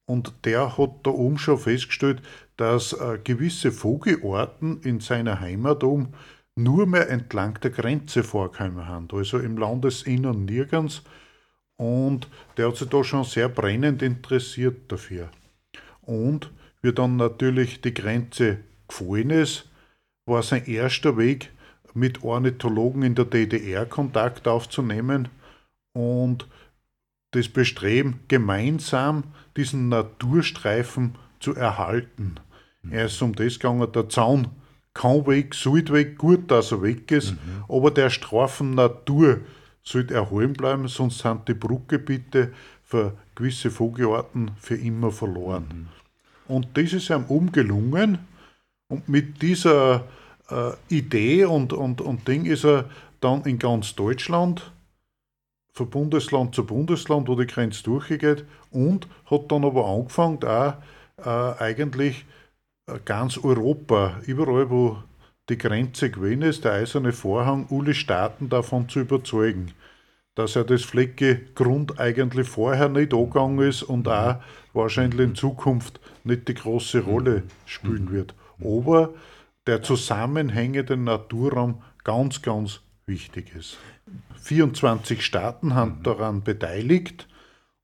[0.05, 2.21] Und der hat da oben schon festgestellt,
[2.57, 6.09] dass äh, gewisse Vogelarten in seiner Heimat oben
[6.55, 11.03] nur mehr entlang der Grenze vorkommen haben, also im Landesinnern nirgends.
[11.77, 12.27] Und
[12.57, 15.29] der hat sich da schon sehr brennend interessiert dafür.
[16.05, 16.51] Und
[16.81, 19.69] wie dann natürlich die Grenze gefallen ist,
[20.25, 21.49] war sein erster Weg,
[21.93, 25.29] mit Ornithologen in der DDR Kontakt aufzunehmen
[25.93, 26.47] und
[27.31, 29.23] das Bestreben, gemeinsam
[29.57, 32.35] diesen Naturstreifen zu erhalten.
[32.81, 32.91] Mhm.
[32.91, 34.49] Er ist um das gegangen, der Zaun
[34.93, 37.63] kann weg, sollte weg, gut, dass er weg ist, mhm.
[37.67, 39.41] aber der Streifen Natur
[39.81, 45.67] sollte erholen bleiben, sonst sind die Brückgebiete für gewisse Vogelarten für immer verloren.
[45.69, 45.87] Mhm.
[46.55, 48.19] Und das ist ihm umgelungen.
[48.87, 50.05] Und mit dieser
[50.49, 52.89] äh, Idee und, und, und Ding ist er
[53.21, 54.71] dann in ganz Deutschland,
[55.71, 60.75] von Bundesland zu Bundesland, wo die Grenze durchgeht, und hat dann aber angefangen, auch
[61.17, 62.25] äh, eigentlich
[62.87, 64.97] äh, ganz Europa, überall, wo
[65.49, 69.73] die Grenze gewesen ist, der eiserne Vorhang, alle Staaten davon zu überzeugen
[70.35, 74.37] dass er das Fleckegrund eigentlich vorher nicht angegangen ist und auch
[74.73, 78.33] wahrscheinlich in Zukunft nicht die große Rolle spielen wird.
[78.59, 79.13] Aber
[79.67, 83.77] der zusammenhängende Naturraum ganz, ganz wichtig ist.
[84.41, 86.03] 24 Staaten haben mhm.
[86.03, 87.27] daran beteiligt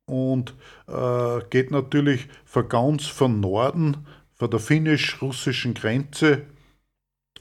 [0.06, 0.56] und
[0.88, 6.44] äh, geht natürlich von ganz von Norden, von der finnisch-russischen Grenze,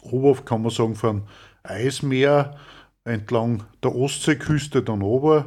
[0.03, 1.23] ober kann man sagen von
[1.63, 2.59] Eismeer
[3.09, 5.47] entlang der Ostseeküste dann ober,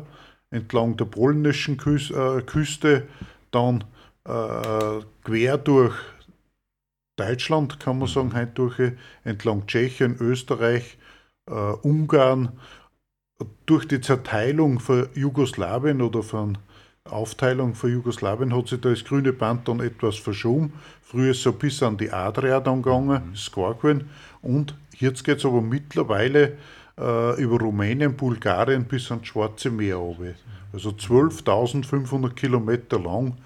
[0.50, 3.08] entlang der polnischen äh, Küste,
[3.52, 3.84] dann
[4.26, 5.96] äh, quer durch
[7.18, 8.94] Deutschland, kann man sagen, heute durch,
[9.24, 10.98] entlang Tschechien, Österreich,
[11.50, 12.54] äh, Ungarn,
[13.66, 16.58] durch die Zerteilung von Jugoslawien oder von
[17.04, 20.74] Aufteilung von Jugoslawien hat sich das grüne Band dann etwas verschoben.
[21.02, 23.36] Früher ist es so bis an die Adria dann gegangen, mhm.
[23.36, 24.10] Skorquin.
[24.42, 26.58] Und jetzt geht es aber mittlerweile
[27.00, 30.34] äh, über Rumänien, Bulgarien bis ans Schwarze Meer runter.
[30.74, 33.38] Also 12.500 Kilometer lang,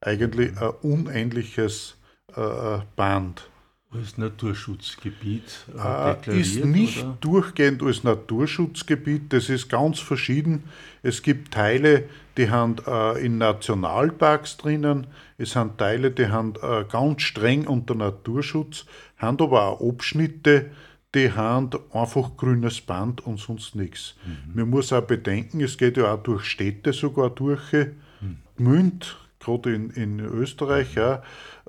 [0.00, 1.96] eigentlich ein unendliches
[2.34, 3.48] äh, Band.
[3.90, 7.16] Als Naturschutzgebiet äh, äh Ist nicht oder?
[7.22, 10.64] durchgehend als Naturschutzgebiet, das ist ganz verschieden.
[11.02, 12.04] Es gibt Teile,
[12.36, 15.06] die haben äh, in Nationalparks drinnen,
[15.38, 18.84] es sind Teile, die haben äh, ganz streng unter Naturschutz,
[19.16, 20.70] haben aber auch Abschnitte,
[21.14, 24.14] die haben einfach grünes Band und sonst nichts.
[24.24, 24.60] Mhm.
[24.60, 27.72] Man muss auch bedenken, es geht ja auch durch Städte sogar durch.
[27.72, 28.38] Mhm.
[28.56, 31.22] Gmünd, gerade in, in Österreich, ja,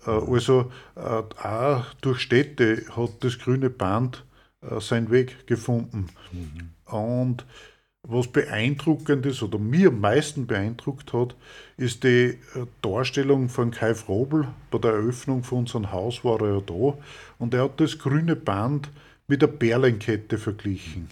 [0.06, 4.26] äh, also äh, auch durch Städte hat das grüne Band
[4.62, 6.08] äh, seinen Weg gefunden.
[6.32, 6.94] Mhm.
[6.94, 7.46] Und
[8.04, 11.36] was beeindruckend ist oder mir am meisten beeindruckt hat,
[11.78, 12.40] ist die
[12.82, 14.48] Darstellung von Kai Frobel.
[14.72, 16.98] Bei der Eröffnung von unserem Haus war er ja da
[17.38, 18.90] und er hat das grüne Band
[19.30, 21.08] mit der Perlenkette verglichen.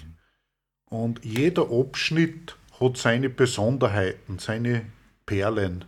[0.90, 4.86] Und jeder Abschnitt hat seine Besonderheiten, seine
[5.26, 5.86] Perlen.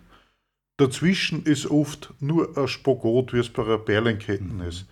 [0.77, 4.61] Dazwischen ist oft nur ein Spagat, wie es bei einer Perlenkette mhm.
[4.61, 4.85] ist.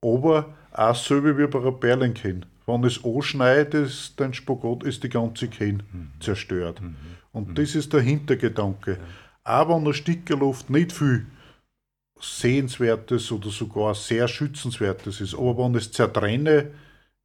[0.00, 2.46] Aber auch so wie bei einer Perlenkette.
[2.66, 6.12] wenn es anschneit, ist dein Spagat, ist die ganze Kehn Mhm.
[6.20, 6.80] zerstört.
[7.32, 8.98] Und das ist der Hintergedanke.
[9.42, 11.26] Aber wenn der Stickerluft nicht viel
[12.20, 16.70] Sehenswertes oder sogar sehr Schützenswertes ist, aber wenn es zertrenne,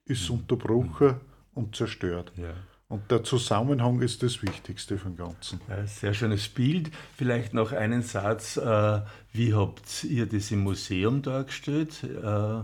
[0.09, 1.15] ist es unterbrochen
[1.53, 2.31] und zerstört.
[2.35, 2.53] Ja.
[2.89, 5.61] Und der Zusammenhang ist das Wichtigste vom Ganzen.
[5.69, 6.89] Ja, sehr schönes Bild.
[7.15, 8.57] Vielleicht noch einen Satz.
[8.57, 9.01] Äh,
[9.31, 12.03] wie habt ihr das im Museum dargestellt?
[12.03, 12.61] Äh,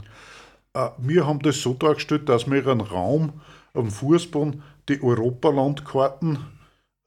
[0.75, 3.41] Äh, Wir haben das so dargestellt, dass wir einen Raum
[3.73, 6.37] am Fußboden die Europalandkarten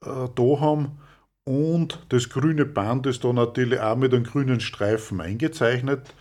[0.03, 0.99] äh, da haben
[1.45, 6.13] und das grüne Band ist da natürlich auch mit einem grünen Streifen eingezeichnet.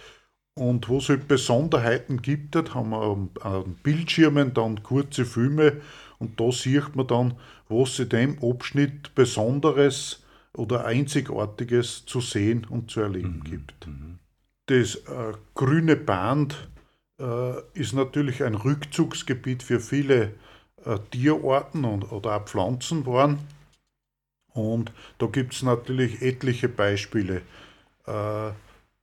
[0.58, 5.80] Und wo es halt Besonderheiten gibt, haben wir an- Bildschirmen dann kurze Filme
[6.18, 7.34] und da sieht man dann,
[7.68, 13.86] was in dem Abschnitt Besonderes oder Einzigartiges zu sehen und zu erleben gibt.
[14.66, 16.68] Das äh, grüne Band
[17.20, 20.32] äh, ist natürlich ein Rückzugsgebiet für viele
[20.84, 23.38] äh, Tierarten und, oder auch Pflanzen waren.
[24.54, 27.42] Und da gibt es natürlich etliche Beispiele.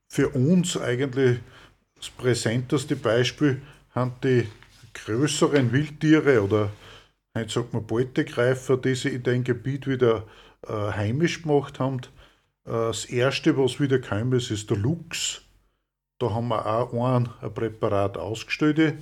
[0.07, 1.39] Für uns eigentlich
[1.95, 3.61] das präsenteste Beispiel
[3.93, 4.47] sind die
[4.93, 6.71] größeren Wildtiere oder
[7.35, 10.25] heute sagt man Beutegreifer, die sie in dem Gebiet wieder
[10.67, 12.01] äh, heimisch gemacht haben.
[12.65, 15.41] Äh, das erste, was wieder gekommen ist, ist der Luchs.
[16.19, 18.95] Da haben wir auch ein, ein Präparat ausgestellt.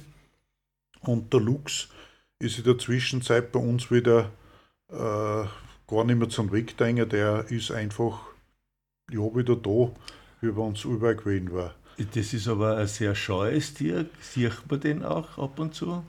[1.01, 1.89] Und der Luchs
[2.39, 4.31] ist in der Zwischenzeit bei uns wieder
[4.89, 4.95] äh,
[5.87, 7.09] gar nicht mehr zum Wegdenken.
[7.09, 8.21] Der ist einfach
[9.11, 9.91] ja, wieder da,
[10.43, 11.73] wie bei uns überall gewesen war.
[12.13, 14.05] das ist aber ein sehr scheues Tier.
[14.19, 16.03] Sieht man den auch ab und zu?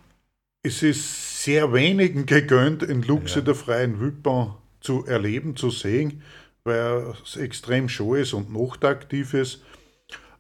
[0.62, 3.42] Es ist sehr wenigen gegönnt, in Luchs Ja.
[3.42, 6.22] der freien Wildbahn zu erleben, zu sehen,
[6.64, 9.62] weil es extrem scheu ist und nachtaktiv ist.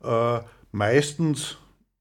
[0.02, 0.40] Äh,
[0.72, 1.58] meistens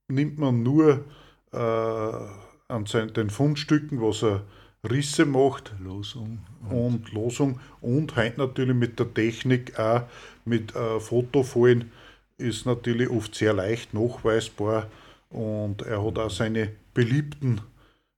[0.07, 1.03] nimmt man nur
[1.51, 4.43] äh, an seinen, den Fundstücken, was er
[4.89, 6.39] Risse macht Losung.
[6.69, 10.03] und Losung und heute natürlich mit der Technik auch
[10.45, 11.91] mit äh, Fotofolien
[12.37, 14.89] ist natürlich oft sehr leicht nachweisbar
[15.29, 17.61] und er hat auch seine beliebten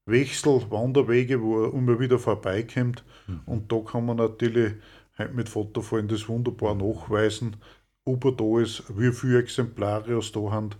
[0.06, 3.04] Wechsel, Wanderwege, wo er immer wieder vorbeikommt
[3.46, 4.74] und da kann man natürlich
[5.18, 7.56] heute mit Fotofolien das wunderbar nachweisen,
[8.04, 10.70] ob er da ist, wie viele Exemplare es da haben.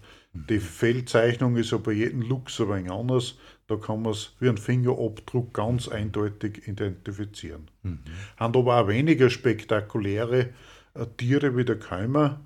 [0.49, 3.39] Die Fellzeichnung ist ja bei jedem Luchs ein wenig anders.
[3.67, 7.69] Da kann man es wie ein Fingerabdruck ganz eindeutig identifizieren.
[8.37, 10.51] Haben aber auch weniger spektakuläre
[11.17, 12.41] Tiere wie der Keimer.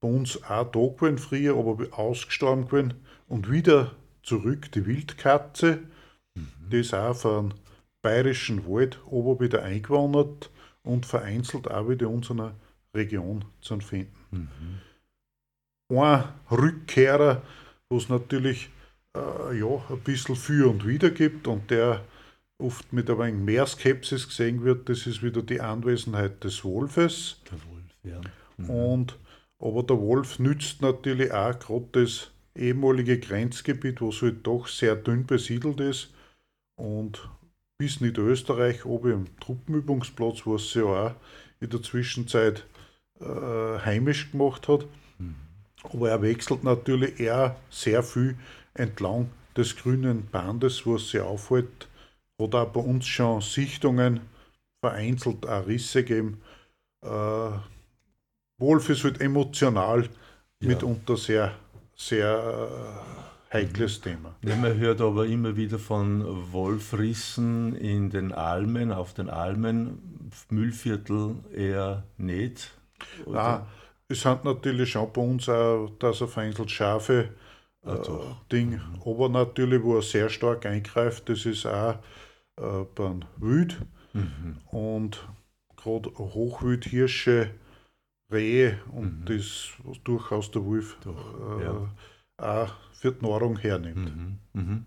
[0.00, 2.94] Bei uns auch da gewesen früher, aber ausgestorben gewesen.
[3.28, 3.92] Und wieder
[4.22, 5.78] zurück die Wildkatze.
[6.70, 7.54] Die ist auch von
[8.02, 10.50] bayerischen Wald ober wieder eingewandert
[10.82, 12.54] und vereinzelt auch wieder in unserer
[12.94, 14.50] Region zu finden.
[15.88, 17.42] Ein Rückkehrer,
[17.88, 18.70] wo es natürlich
[19.16, 22.04] äh, ja, ein bisschen für und wider gibt und der
[22.58, 27.36] oft mit ein wenig mehr Skepsis gesehen wird, das ist wieder die Anwesenheit des Wolfes.
[27.50, 27.75] Der Wolf,
[28.06, 28.20] ja.
[28.68, 29.18] Und,
[29.58, 35.26] aber der Wolf nützt natürlich auch gerade das ehemalige Grenzgebiet, was halt doch sehr dünn
[35.26, 36.14] besiedelt ist.
[36.76, 37.28] Und
[37.78, 41.14] bis Niederösterreich, oben im Truppenübungsplatz, was sie ja auch
[41.60, 42.66] in der Zwischenzeit
[43.20, 44.86] äh, heimisch gemacht hat.
[45.82, 48.36] Aber er wechselt natürlich eher sehr viel
[48.74, 51.88] entlang des grünen Bandes, wo es sich aufhält.
[52.40, 54.20] Hat auch bei uns schon Sichtungen
[54.80, 56.42] vereinzelt auch Risse gegeben.
[57.02, 57.50] Äh,
[58.58, 60.08] Wolf ist halt emotional
[60.60, 61.52] mitunter sehr,
[61.94, 62.70] sehr
[63.50, 64.34] äh, heikles Thema.
[64.42, 71.36] Ja, man hört aber immer wieder von Wolfrissen in den Almen, auf den Almen, Müllviertel
[71.54, 72.72] eher nicht.
[73.26, 73.40] Oder?
[73.40, 73.66] Ah,
[74.08, 77.30] es sind natürlich schon bei uns auch, dass er vereinzelt Schafe
[77.84, 78.36] äh, doch.
[78.50, 81.96] Ding, aber natürlich, wo er sehr stark eingreift, das ist auch
[82.56, 83.76] äh, beim Wild
[84.70, 85.28] und
[85.76, 87.50] gerade Hochwild, Hirsche,
[88.32, 91.88] Rehe und das, was durchaus der Wolf äh, ja.
[92.38, 94.16] auch für die Nahrung hernimmt.
[94.16, 94.38] Mhm.
[94.52, 94.84] Mhm.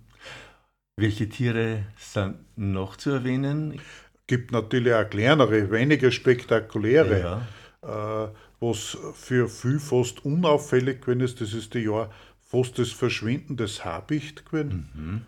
[0.98, 3.80] Welche Tiere sind noch zu erwähnen?
[4.28, 7.42] Gibt natürlich auch kleinere, weniger spektakuläre.
[7.82, 8.26] Ja.
[8.26, 8.30] äh,
[8.60, 12.12] was für viel fast unauffällig gewesen ist, das ist die Jahr
[12.42, 15.26] fast das Verschwinden des Habicht gewesen.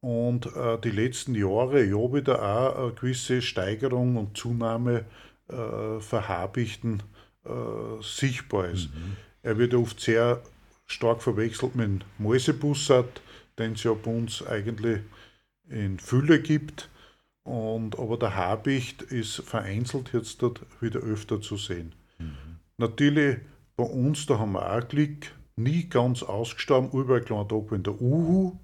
[0.00, 5.06] Und äh, die letzten Jahre ja wieder auch eine gewisse Steigerung und Zunahme
[5.48, 7.02] äh, für Habichten
[7.46, 8.88] äh, sichtbar ist.
[9.42, 10.42] Er wird oft sehr
[10.86, 13.20] stark verwechselt mit dem Mäusebussard,
[13.58, 15.00] den es ja bei uns eigentlich
[15.68, 16.88] in Fülle gibt.
[17.44, 21.94] Und, aber der Habicht ist vereinzelt jetzt dort wieder öfter zu sehen.
[22.76, 23.38] Natürlich
[23.76, 28.00] bei uns, da haben wir auch Glück, nie ganz ausgestorben, überall klar da in der
[28.00, 28.58] Uhu.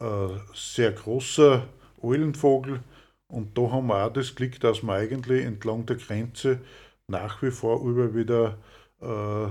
[0.00, 1.66] ein sehr großer
[2.02, 2.80] Eulenvogel.
[3.28, 6.60] Und da haben wir auch das Glück, dass wir eigentlich entlang der Grenze
[7.08, 8.58] nach wie vor über wieder
[9.00, 9.48] äh,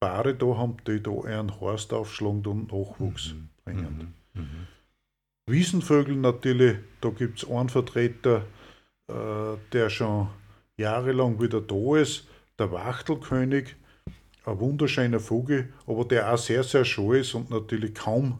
[0.00, 3.48] Paare da haben, die da einen Horst aufschlagen und Nachwuchs Mhm.
[3.64, 4.14] bringen.
[4.34, 4.42] Mhm.
[4.42, 4.66] Mhm.
[5.46, 8.44] Wiesenvögel natürlich, da gibt es einen Vertreter,
[9.08, 10.28] äh, der schon
[10.76, 12.26] jahrelang wieder da ist,
[12.58, 13.76] der Wachtelkönig,
[14.46, 18.38] ein wunderschöner Vogel, aber der auch sehr, sehr schön ist und natürlich kaum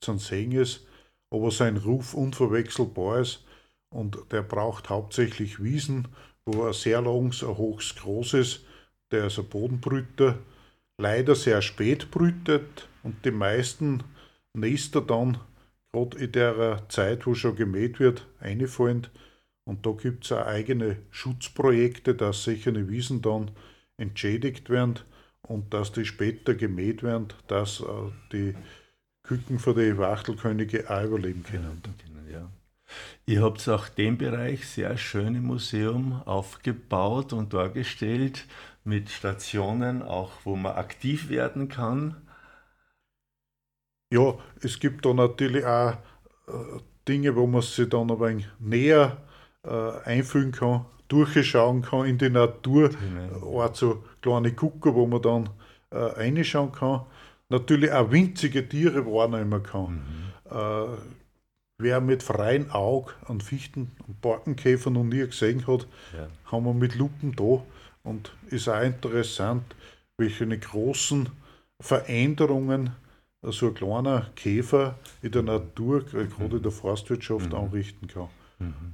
[0.00, 0.86] zu sehen ist,
[1.30, 3.44] aber sein Ruf unverwechselbar ist
[3.90, 6.08] und der braucht hauptsächlich Wiesen,
[6.46, 8.64] wo er sehr langs, ein hochs groß ist,
[9.10, 10.38] der ein Bodenbrüter,
[10.98, 14.02] leider sehr spät brütet und die meisten
[14.54, 15.38] Nester dann
[15.92, 19.06] gerade in der Zeit, wo schon gemäht wird, einfallen.
[19.64, 23.50] Und da gibt es auch eigene Schutzprojekte, dass solche Wiesen dann
[23.96, 25.00] entschädigt werden
[25.42, 27.84] und dass die später gemäht werden, dass äh,
[28.32, 28.54] die
[29.22, 31.82] Küken für die Wachtelkönige auch überleben können.
[32.30, 32.48] Ja.
[33.26, 38.44] Ihr habt auch den Bereich sehr schön im Museum aufgebaut und dargestellt
[38.84, 42.16] mit Stationen, auch wo man aktiv werden kann.
[44.12, 45.94] Ja, es gibt da natürlich auch
[46.46, 46.78] äh,
[47.08, 49.16] Dinge, wo man sich dann ein wenig näher
[49.64, 52.90] äh, einfühlen kann, durchschauen kann in die Natur.
[52.90, 53.60] Genau.
[53.60, 55.48] Auch so kleine Gucker, wo man dann
[55.90, 57.06] äh, reinschauen kann.
[57.48, 60.02] Natürlich auch winzige Tiere wahrnehmen kann.
[60.50, 60.86] Äh,
[61.78, 66.28] wer mit freiem Auge an Fichten und Borkenkäfer noch nie gesehen hat, Ja.
[66.50, 67.62] haben wir mit Lupen da.
[68.02, 69.64] Und ist auch interessant,
[70.16, 71.28] welche großen
[71.80, 72.90] Veränderungen
[73.42, 78.28] so ein kleiner Käfer in der Natur, äh, gerade in der Forstwirtschaft, anrichten kann.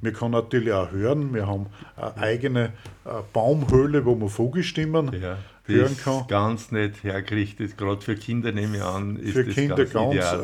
[0.00, 1.66] Wir kann natürlich auch hören, wir haben
[1.96, 2.64] eine eigene
[3.04, 6.26] äh, Baumhöhle, wo man Vogelstimmen Ja, hören ist kann.
[6.26, 10.34] ganz nett hergerichtet, gerade für Kinder nehme ich an, ist Für Kinder ganz, ganz,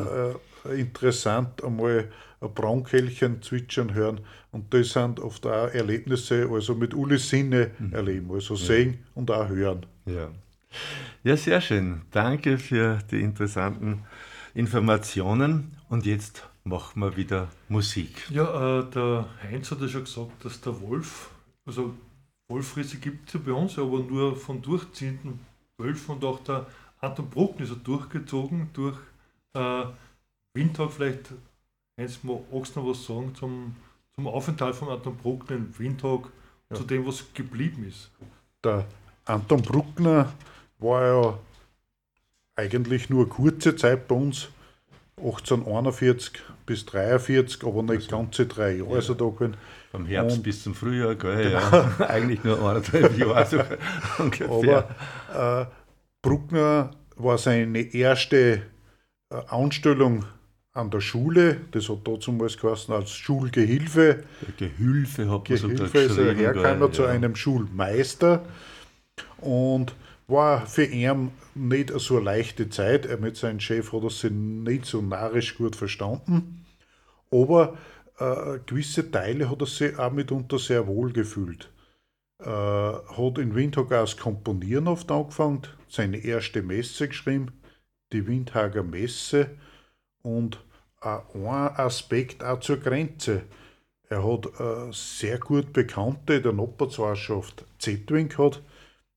[0.69, 2.05] äh, interessant, einmal ein
[2.47, 4.21] Braunkehlchen zwitschern hören.
[4.51, 7.93] Und das sind oft auch Erlebnisse, also mit alle Sinne Mhm.
[7.93, 9.85] erleben, also sehen und auch hören.
[10.05, 10.29] Ja.
[11.23, 12.01] ja, sehr schön.
[12.11, 14.03] Danke für die interessanten
[14.53, 15.75] Informationen.
[15.89, 18.29] Und jetzt machen wir wieder Musik.
[18.29, 21.29] Ja, äh, der Heinz hat ja schon gesagt, dass der Wolf,
[21.65, 21.93] also
[22.47, 25.39] Wolfrisse gibt es ja bei uns, aber nur von durchziehenden
[25.77, 26.67] Wölfen und auch der
[26.99, 28.97] Anton Bruckner ist ja durchgezogen durch
[29.53, 29.83] äh,
[30.53, 30.91] Windtag.
[30.91, 31.31] Vielleicht,
[31.99, 33.75] Heinz, magst du noch was sagen zum,
[34.15, 36.29] zum Aufenthalt von Anton Bruckner in Windtag,
[36.73, 38.09] zu dem, was geblieben ist?
[38.63, 38.85] Der
[39.25, 40.31] Anton Bruckner
[40.77, 41.39] war ja
[42.55, 44.47] eigentlich nur eine kurze Zeit bei uns,
[45.17, 49.57] 1841 bis 43, aber nicht ganze drei Jahre ist er da gewesen.
[49.91, 51.51] Vom Herbst Und- bis zum Frühjahr, gell?
[51.51, 51.91] Ja.
[52.07, 53.45] Eigentlich nur anderthalb Jahre
[54.17, 54.87] so ungefähr.
[55.33, 55.65] Aber äh,
[56.21, 58.61] Bruckner war seine erste
[59.29, 60.23] äh, Anstellung
[60.73, 64.23] an der Schule, das hat damals geheißen als Schulgehilfe.
[64.57, 66.91] Gehülfe hat man sogar Gehilfe ist er hergekommen gell?
[66.91, 67.09] zu Ja.
[67.09, 68.45] einem Schulmeister
[69.41, 69.95] und
[70.27, 73.05] war für ihn nicht so eine leichte Zeit.
[73.07, 76.65] Er mit seinem Chef hat er sich nicht so narrisch gut verstanden,
[77.31, 77.77] aber
[78.19, 81.71] äh, gewisse Teile hat er sich auch mitunter sehr wohl gefühlt.
[82.39, 87.47] Äh, hat in Windhag auch das Komponieren oft angefangen, seine erste Messe geschrieben,
[88.13, 89.51] die Windhager Messe
[90.23, 90.59] und
[91.01, 93.43] ein Aspekt auch zur Grenze.
[94.09, 98.61] Er hat äh, sehr gut Bekannte in der Nachbarschaft Zetwing gehabt.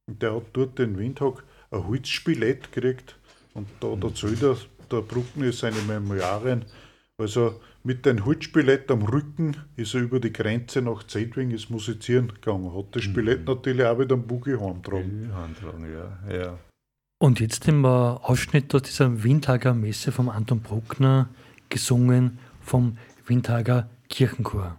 [0.06, 3.16] Der hat dort in Windhag ein Holzspilett gekriegt.
[3.54, 4.56] Und da erzählt er,
[4.90, 6.66] der Bruckner seine Memoiren.
[7.16, 12.28] Also mit dem Holzspilett am Rücken ist er über die Grenze nach Zetwing ist musizieren
[12.28, 12.74] gegangen.
[12.74, 14.56] Hat das Spilett natürlich auch wieder am Buggy
[15.34, 16.34] Handlung, ja.
[16.34, 16.58] ja.
[17.22, 21.28] Und jetzt den Ausschnitt aus dieser Windhager Messe vom Anton Bruckner,
[21.68, 22.98] gesungen vom
[23.28, 24.76] Windhager Kirchenchor.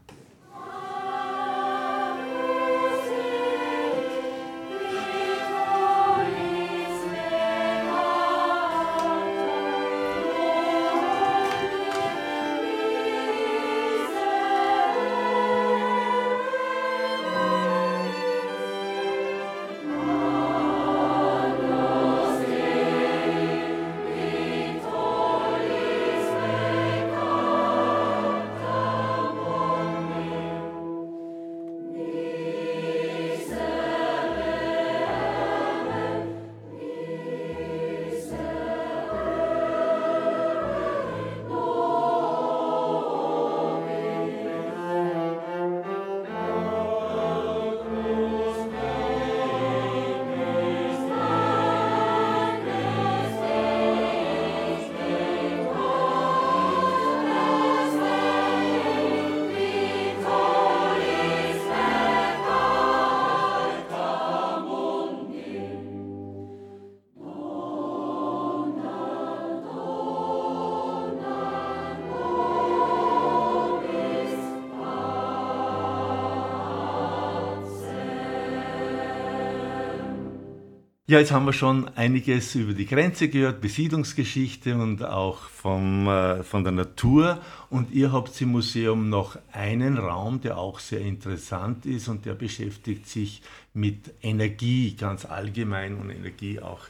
[81.14, 86.42] Ja, jetzt haben wir schon einiges über die Grenze gehört, Besiedlungsgeschichte und auch vom, äh,
[86.42, 87.40] von der Natur.
[87.70, 92.34] Und ihr habt im Museum noch einen Raum, der auch sehr interessant ist und der
[92.34, 93.44] beschäftigt sich
[93.76, 96.82] mit Energie ganz allgemein und Energie auch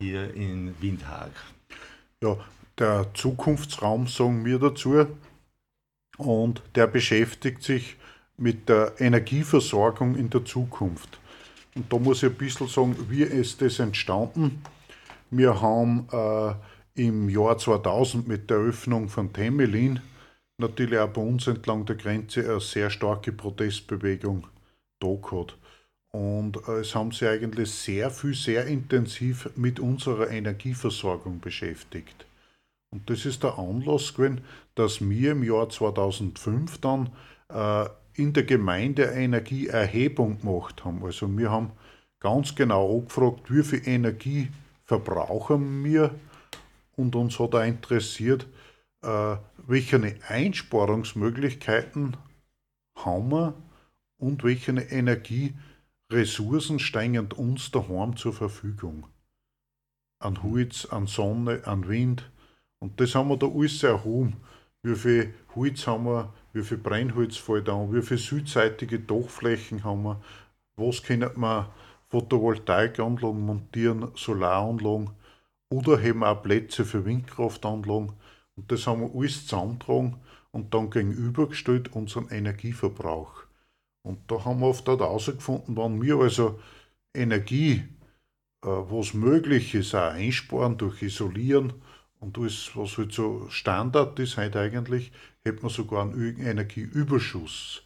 [0.00, 1.32] hier in Windhag.
[2.22, 2.38] Ja,
[2.78, 5.06] der Zukunftsraum sagen wir dazu.
[6.16, 7.96] Und der beschäftigt sich
[8.38, 11.18] mit der Energieversorgung in der Zukunft.
[11.76, 14.62] Und da muss ich ein bisschen sagen, wie ist das entstanden?
[15.30, 16.54] Wir haben äh,
[16.94, 20.00] im Jahr 2000 mit der Eröffnung von Temelin
[20.58, 24.46] natürlich auch bei uns entlang der Grenze eine sehr starke Protestbewegung
[25.00, 25.58] da gehabt.
[26.12, 32.24] Und äh, es haben sich eigentlich sehr viel, sehr intensiv mit unserer Energieversorgung beschäftigt.
[32.90, 34.40] Und das ist der Anlass gewesen,
[34.74, 37.10] dass wir im Jahr 2005 dann
[37.50, 37.84] äh,
[38.16, 41.04] in der Gemeinde Energieerhebung gemacht haben.
[41.04, 41.72] Also wir haben
[42.20, 44.48] ganz genau angefragt, wie viel Energie
[44.84, 46.14] verbrauchen wir
[46.96, 48.46] und uns hat auch interessiert,
[49.02, 49.36] äh,
[49.66, 52.16] welche Einsparungsmöglichkeiten
[52.96, 53.54] haben wir
[54.18, 59.06] und welche Energieressourcen stehen uns daheim zur Verfügung.
[60.18, 62.30] An Holz, an Sonne, an Wind.
[62.78, 64.38] Und das haben wir da alles erhoben.
[64.82, 70.04] Wie viel Holz haben wir, wie viel Brennholz fällt an, wie viele südseitige Dachflächen haben
[70.04, 70.20] wir,
[70.76, 71.70] was können wir
[72.08, 75.10] Photovoltaikanlagen montieren, Solaranlagen
[75.68, 78.12] oder haben auch Plätze für Windkraftanlagen.
[78.56, 80.16] Und das haben wir alles zusammengetragen
[80.50, 83.44] und dann gegenübergestellt unseren Energieverbrauch.
[84.02, 86.58] Und da haben wir oft herausgefunden, wenn wir also
[87.14, 87.84] Energie,
[88.64, 91.74] äh, was möglich ist, auch einsparen durch Isolieren
[92.20, 95.12] und alles, was halt so Standard ist heute eigentlich,
[95.44, 97.82] hätte man sogar einen Energieüberschuss.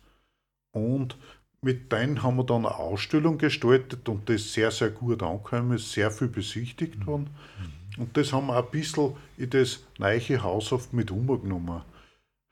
[0.72, 1.16] Und
[1.62, 5.92] mit denen haben wir dann eine Ausstellung gestaltet und das sehr, sehr gut angekommen ist,
[5.92, 7.30] sehr viel besichtigt worden.
[7.98, 11.82] Und das haben wir ein bisschen in das neue Haushaft mit umgenommen.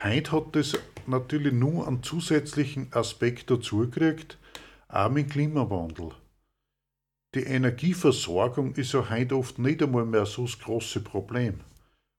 [0.02, 4.36] Heute hat das natürlich nur einen zusätzlichen Aspekt dazugekriegt,
[4.88, 6.10] auch mit Klimawandel.
[7.34, 11.60] Die Energieversorgung ist ja heute oft nicht einmal mehr so das große Problem.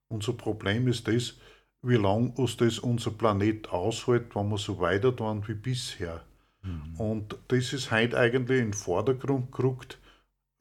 [0.08, 1.34] Unser Problem ist das,
[1.82, 6.22] wie lange uns das unser Planet aushält, wenn wir so weiter tun wie bisher.
[6.62, 6.94] Mhm.
[6.96, 9.98] Und das ist heute eigentlich in den Vordergrund gerückt.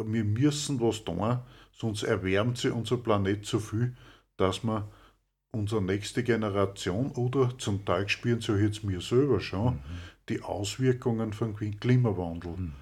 [0.01, 1.39] Wir müssen was tun,
[1.71, 3.95] sonst erwärmt sich unser Planet so viel,
[4.37, 4.87] dass wir
[5.51, 9.79] unsere nächste Generation oder zum Teil spüren so jetzt mir selber schon mhm.
[10.29, 12.51] die Auswirkungen vom Klimawandel.
[12.51, 12.73] Mhm.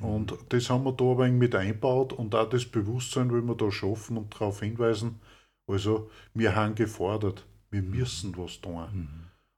[0.00, 3.70] Und das haben wir da wenig mit einbaut und auch das Bewusstsein will wir da
[3.70, 5.20] schaffen und darauf hinweisen.
[5.66, 8.84] Also, wir haben gefordert, wir müssen was tun.
[8.92, 9.08] Mhm.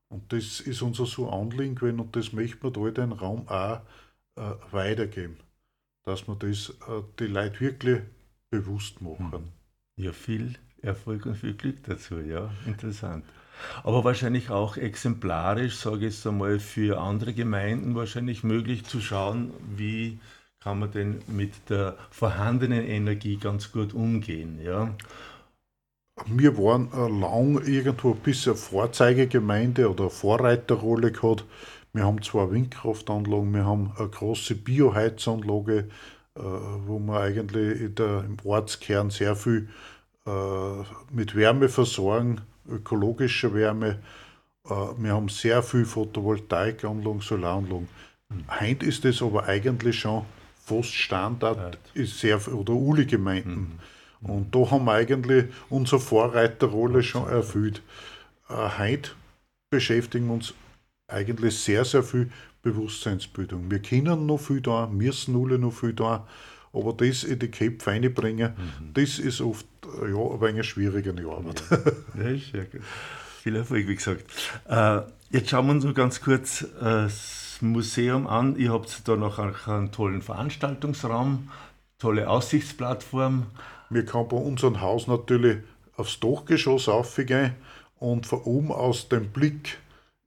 [0.08, 3.48] Und das ist unser so Anliegen gewesen und das möchte man da in den Raum
[3.48, 3.80] auch
[4.36, 5.36] äh, weitergeben,
[6.04, 8.02] dass wir das äh, die Leute wirklich
[8.48, 9.52] bewusst machen.
[9.96, 10.04] Mhm.
[10.04, 13.24] Ja, viel Erfolg und viel Glück dazu, ja, interessant.
[13.84, 19.52] Aber wahrscheinlich auch exemplarisch, sage ich jetzt einmal, für andere Gemeinden wahrscheinlich möglich zu schauen,
[19.76, 20.18] wie
[20.60, 24.60] kann man denn mit der vorhandenen Energie ganz gut umgehen.
[24.62, 24.94] Ja?
[26.26, 31.44] wir waren äh, lang irgendwo ein bisschen Vorzeigegemeinde oder Vorreiterrolle gehabt.
[31.92, 35.88] Wir haben zwei Windkraftanlagen, wir haben eine große Bioheizanlage,
[36.36, 39.68] äh, wo wir eigentlich der, im Ortskern sehr viel
[40.26, 40.30] äh,
[41.10, 43.98] mit Wärme versorgen, ökologischer Wärme.
[44.98, 47.88] Wir haben sehr viel Photovoltaikanlagen, Solaranlagen.
[48.28, 48.44] Mhm.
[48.60, 50.24] Heute ist das aber eigentlich schon
[50.64, 53.54] fast Standard, ist sehr, oder Uli-Gemeinden.
[53.54, 53.78] Mhm
[54.20, 57.82] und da haben wir eigentlich unsere Vorreiterrolle schon erfüllt.
[58.48, 59.10] Äh, heute
[59.70, 60.54] beschäftigen wir uns
[61.06, 62.30] eigentlich sehr, sehr viel
[62.62, 63.70] Bewusstseinsbildung.
[63.70, 66.26] Wir können noch viel da, müssen alle noch viel da,
[66.72, 68.94] aber das in die Köpfe reinbringen, mhm.
[68.94, 71.62] das ist oft ja, ein wenig schwieriger Arbeit.
[72.16, 72.82] Ja, ja ist sehr gut.
[73.42, 74.24] Viel Erfolg, wie gesagt.
[74.68, 75.00] Äh,
[75.30, 78.56] jetzt schauen wir uns noch ganz kurz äh, das Museum an.
[78.56, 81.48] Ihr habt da noch einen tollen Veranstaltungsraum,
[81.98, 83.46] tolle Aussichtsplattform.
[83.90, 85.58] Wir können bei unserem Haus natürlich
[85.96, 87.54] aufs Dachgeschoss aufgehen
[87.98, 89.78] und von oben aus den Blick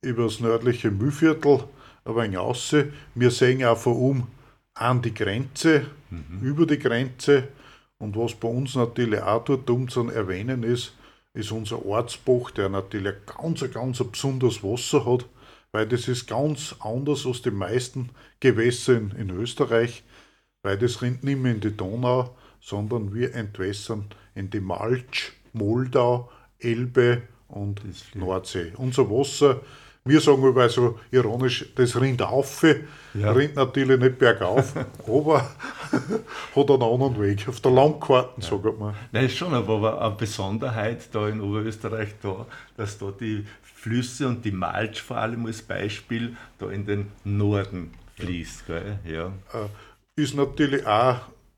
[0.01, 1.63] über das nördliche Mühlviertel
[2.05, 2.75] ein wenig raus.
[3.15, 4.27] Wir sehen auch von oben
[4.73, 6.41] an die Grenze, mhm.
[6.41, 7.47] über die Grenze.
[7.97, 10.93] Und was bei uns natürlich auch dort um zu erwähnen ist,
[11.33, 15.25] ist unser Ortsbach, der natürlich ein ganz, ganz besonderes Wasser hat,
[15.71, 18.09] weil das ist ganz anders als die meisten
[18.39, 20.03] Gewässer in, in Österreich,
[20.63, 24.05] weil das rinnt nicht mehr in die Donau, sondern wir entwässern
[24.35, 27.81] in die Malch, Moldau, Elbe und
[28.15, 28.73] Nordsee.
[28.77, 29.61] Unser Wasser,
[30.03, 32.63] wir sagen immer so ironisch, das rinnt auf,
[33.13, 33.31] ja.
[33.31, 34.73] rinnt natürlich nicht bergauf,
[35.07, 35.41] aber
[36.55, 37.47] hat einen anderen Weg.
[37.47, 38.47] Auf der Landkarte, ja.
[38.47, 38.95] sagt man.
[39.11, 42.47] Nein, ist schon aber eine Besonderheit da in Oberösterreich da,
[42.77, 47.93] dass da die Flüsse und die Malch vor allem als Beispiel da in den Norden
[48.15, 48.67] fließt.
[48.67, 48.99] Gell?
[49.05, 49.27] Ja.
[49.53, 51.17] Äh, ist natürlich auch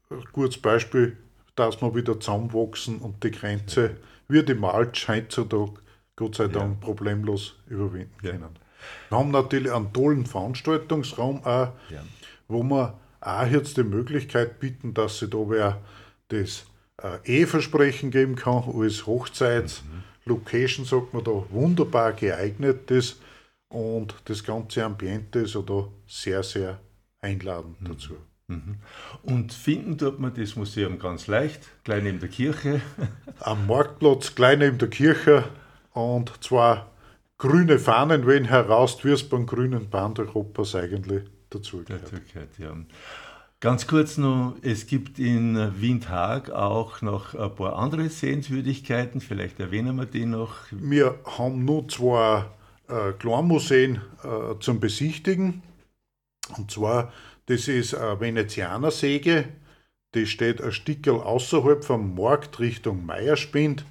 [0.09, 1.17] ein gutes Beispiel,
[1.55, 5.82] dass wir wieder zusammenwachsen und die Grenze, wie die Malch heutzutage,
[6.15, 6.85] Gott sei Dank, ja.
[6.85, 8.59] problemlos überwinden können.
[9.09, 12.03] Wir haben natürlich einen tollen Veranstaltungsraum auch, ja.
[12.47, 15.81] wo wir auch jetzt die Möglichkeit bieten, dass sich da wer
[16.27, 16.65] das
[17.01, 20.89] äh, Eheversprechen geben kann als Hochzeitslocation, mhm.
[20.89, 23.21] sagt man da, wunderbar geeignet ist
[23.69, 26.79] und das ganze Ambiente ist ja da sehr, sehr
[27.21, 27.87] einladend mhm.
[27.87, 28.17] dazu.
[28.47, 28.75] Mhm.
[29.23, 32.81] Und finden tut man das Museum ganz leicht, gleich neben der Kirche.
[33.39, 35.45] Am Marktplatz, gleich neben der Kirche
[35.93, 36.91] und zwar
[37.37, 42.11] grüne Fahnen wenn heraus, wie es beim grünen Band Europas eigentlich dazugehört.
[42.57, 42.75] ja.
[43.59, 49.95] Ganz kurz noch, es gibt in Windhag auch noch ein paar andere Sehenswürdigkeiten, vielleicht erwähnen
[49.95, 50.55] wir die noch.
[50.71, 52.43] Wir haben nur zwei
[52.89, 55.63] äh, Kleinmuseen äh, zum Besichtigen.
[56.57, 57.13] Und zwar,
[57.45, 59.45] das ist eine Venezianersäge,
[60.13, 63.85] die steht ein Stückel außerhalb vom Markt Richtung Meierspind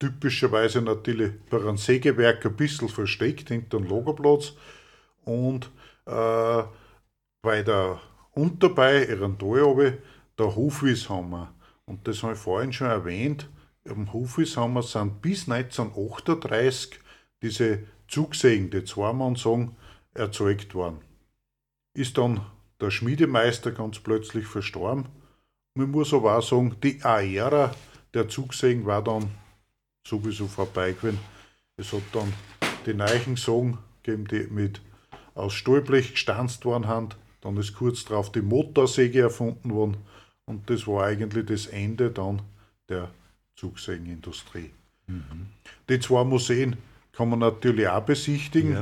[0.00, 4.54] typischerweise natürlich bei einem Sägewerk ein bisschen versteckt hinter dem Lagerplatz.
[5.24, 5.70] Und
[6.06, 6.62] äh,
[7.42, 8.00] bei der
[8.32, 9.98] Unterbei, ihren Tal
[10.38, 11.54] der Hofwieshammer.
[11.84, 13.48] Und das habe ich vorhin schon erwähnt.
[13.84, 17.00] Im Hofwieshammer sind bis 1938
[17.42, 19.76] diese Zugsägen, die zweimal sagen,
[20.14, 21.00] erzeugt worden.
[21.94, 22.46] Ist dann
[22.80, 25.06] der Schmiedemeister ganz plötzlich verstorben.
[25.74, 27.74] Man muss aber auch sagen, die Ära
[28.14, 29.30] der Zugsägen war dann
[30.06, 31.18] sowieso vorbei gewesen.
[31.76, 32.32] Es hat dann
[32.86, 34.80] die neuen Sagen gegeben, die mit
[35.34, 37.08] aus Stahlblech gestanzt worden haben.
[37.40, 39.96] Dann ist kurz darauf die Motorsäge erfunden worden
[40.44, 42.42] und das war eigentlich das Ende dann
[42.88, 43.10] der
[43.54, 44.70] Zugsägenindustrie.
[45.06, 45.46] Mhm.
[45.88, 46.76] Die zwei Museen
[47.12, 48.72] kann man natürlich auch besichtigen.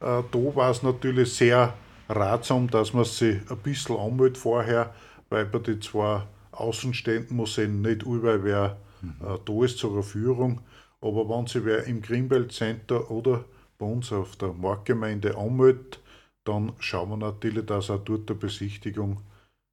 [0.00, 0.18] Ja.
[0.18, 1.74] Äh, da war es natürlich sehr
[2.08, 4.94] ratsam, dass man sich ein bisschen anmeldet vorher,
[5.28, 9.38] weil bei den zwei Außenständen Museen nicht überall wer mhm.
[9.44, 10.60] da ist zur Erführung.
[11.00, 13.44] Aber wenn sich wer im Greenbelt Center oder
[13.78, 16.00] bei uns auf der Marktgemeinde anmeldet,
[16.44, 19.20] dann schauen wir natürlich, dass auch dort eine Besichtigung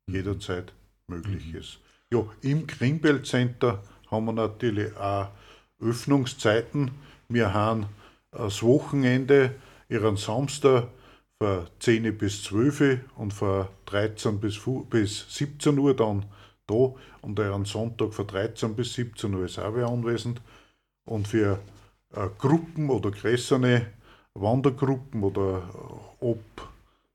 [0.07, 0.15] mhm.
[0.15, 0.73] jederzeit
[1.07, 1.59] möglich mhm.
[1.59, 1.80] ist.
[2.11, 5.30] Ja, im Greenbelt Center haben wir natürlich auch
[5.80, 6.91] Öffnungszeiten.
[7.27, 7.86] Wir haben
[8.32, 9.55] das Wochenende,
[9.88, 10.88] ihren Samstag
[11.41, 14.59] von 10 bis 12 und von 13 bis,
[14.89, 16.25] bis 17 Uhr dann
[16.70, 20.41] da und ihren Sonntag von 13 bis 17 Uhr ist auch wer anwesend.
[21.05, 21.59] Und für
[22.13, 23.88] äh, Gruppen oder größere
[24.34, 26.43] Wandergruppen oder äh, ob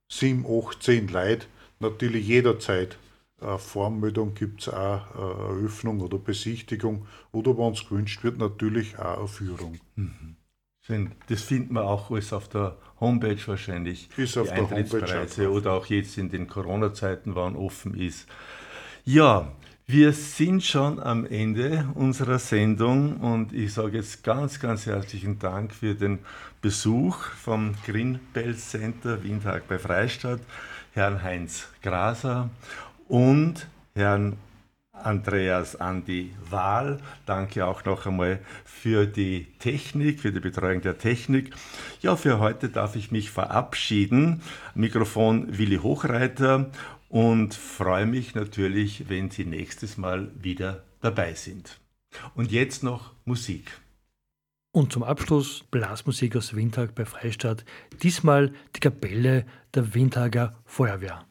[0.09, 1.46] 7, 8, 10 Leute
[1.80, 2.98] natürlich jederzeit
[3.40, 8.98] äh, Vormeldung gibt es auch äh, Eröffnung oder Besichtigung oder wenn es gewünscht wird, natürlich
[8.98, 9.78] auch eine Führung.
[9.96, 10.36] Mhm.
[11.28, 14.11] Das findet man auch alles auf der Homepage wahrscheinlich.
[14.18, 18.28] Ist auf die der Eintrittspreise oder auch jetzt in den Corona-Zeiten, wann offen ist.
[19.07, 19.52] Ja,
[19.86, 25.74] wir sind schon am Ende unserer Sendung und ich sage jetzt ganz, ganz herzlichen Dank
[25.74, 26.20] für den
[26.62, 30.40] Besuch vom Greenbelt Center Windhag bei Freistadt,
[30.94, 32.48] Herrn Heinz Graser
[33.07, 34.38] und Herrn
[34.94, 36.98] Andreas Andi Wahl.
[37.26, 41.55] Danke auch noch einmal für die Technik, für die Betreuung der Technik.
[42.00, 44.40] Ja, für heute darf ich mich verabschieden.
[44.74, 46.70] Mikrofon Willi Hochreiter
[47.14, 51.78] und freue mich natürlich, wenn Sie nächstes Mal wieder dabei sind.
[52.34, 53.70] Und jetzt noch Musik.
[54.72, 57.64] Und zum Abschluss Blasmusik aus Windhag bei Freistadt,
[58.02, 61.24] diesmal die Kapelle der Windhager Feuerwehr.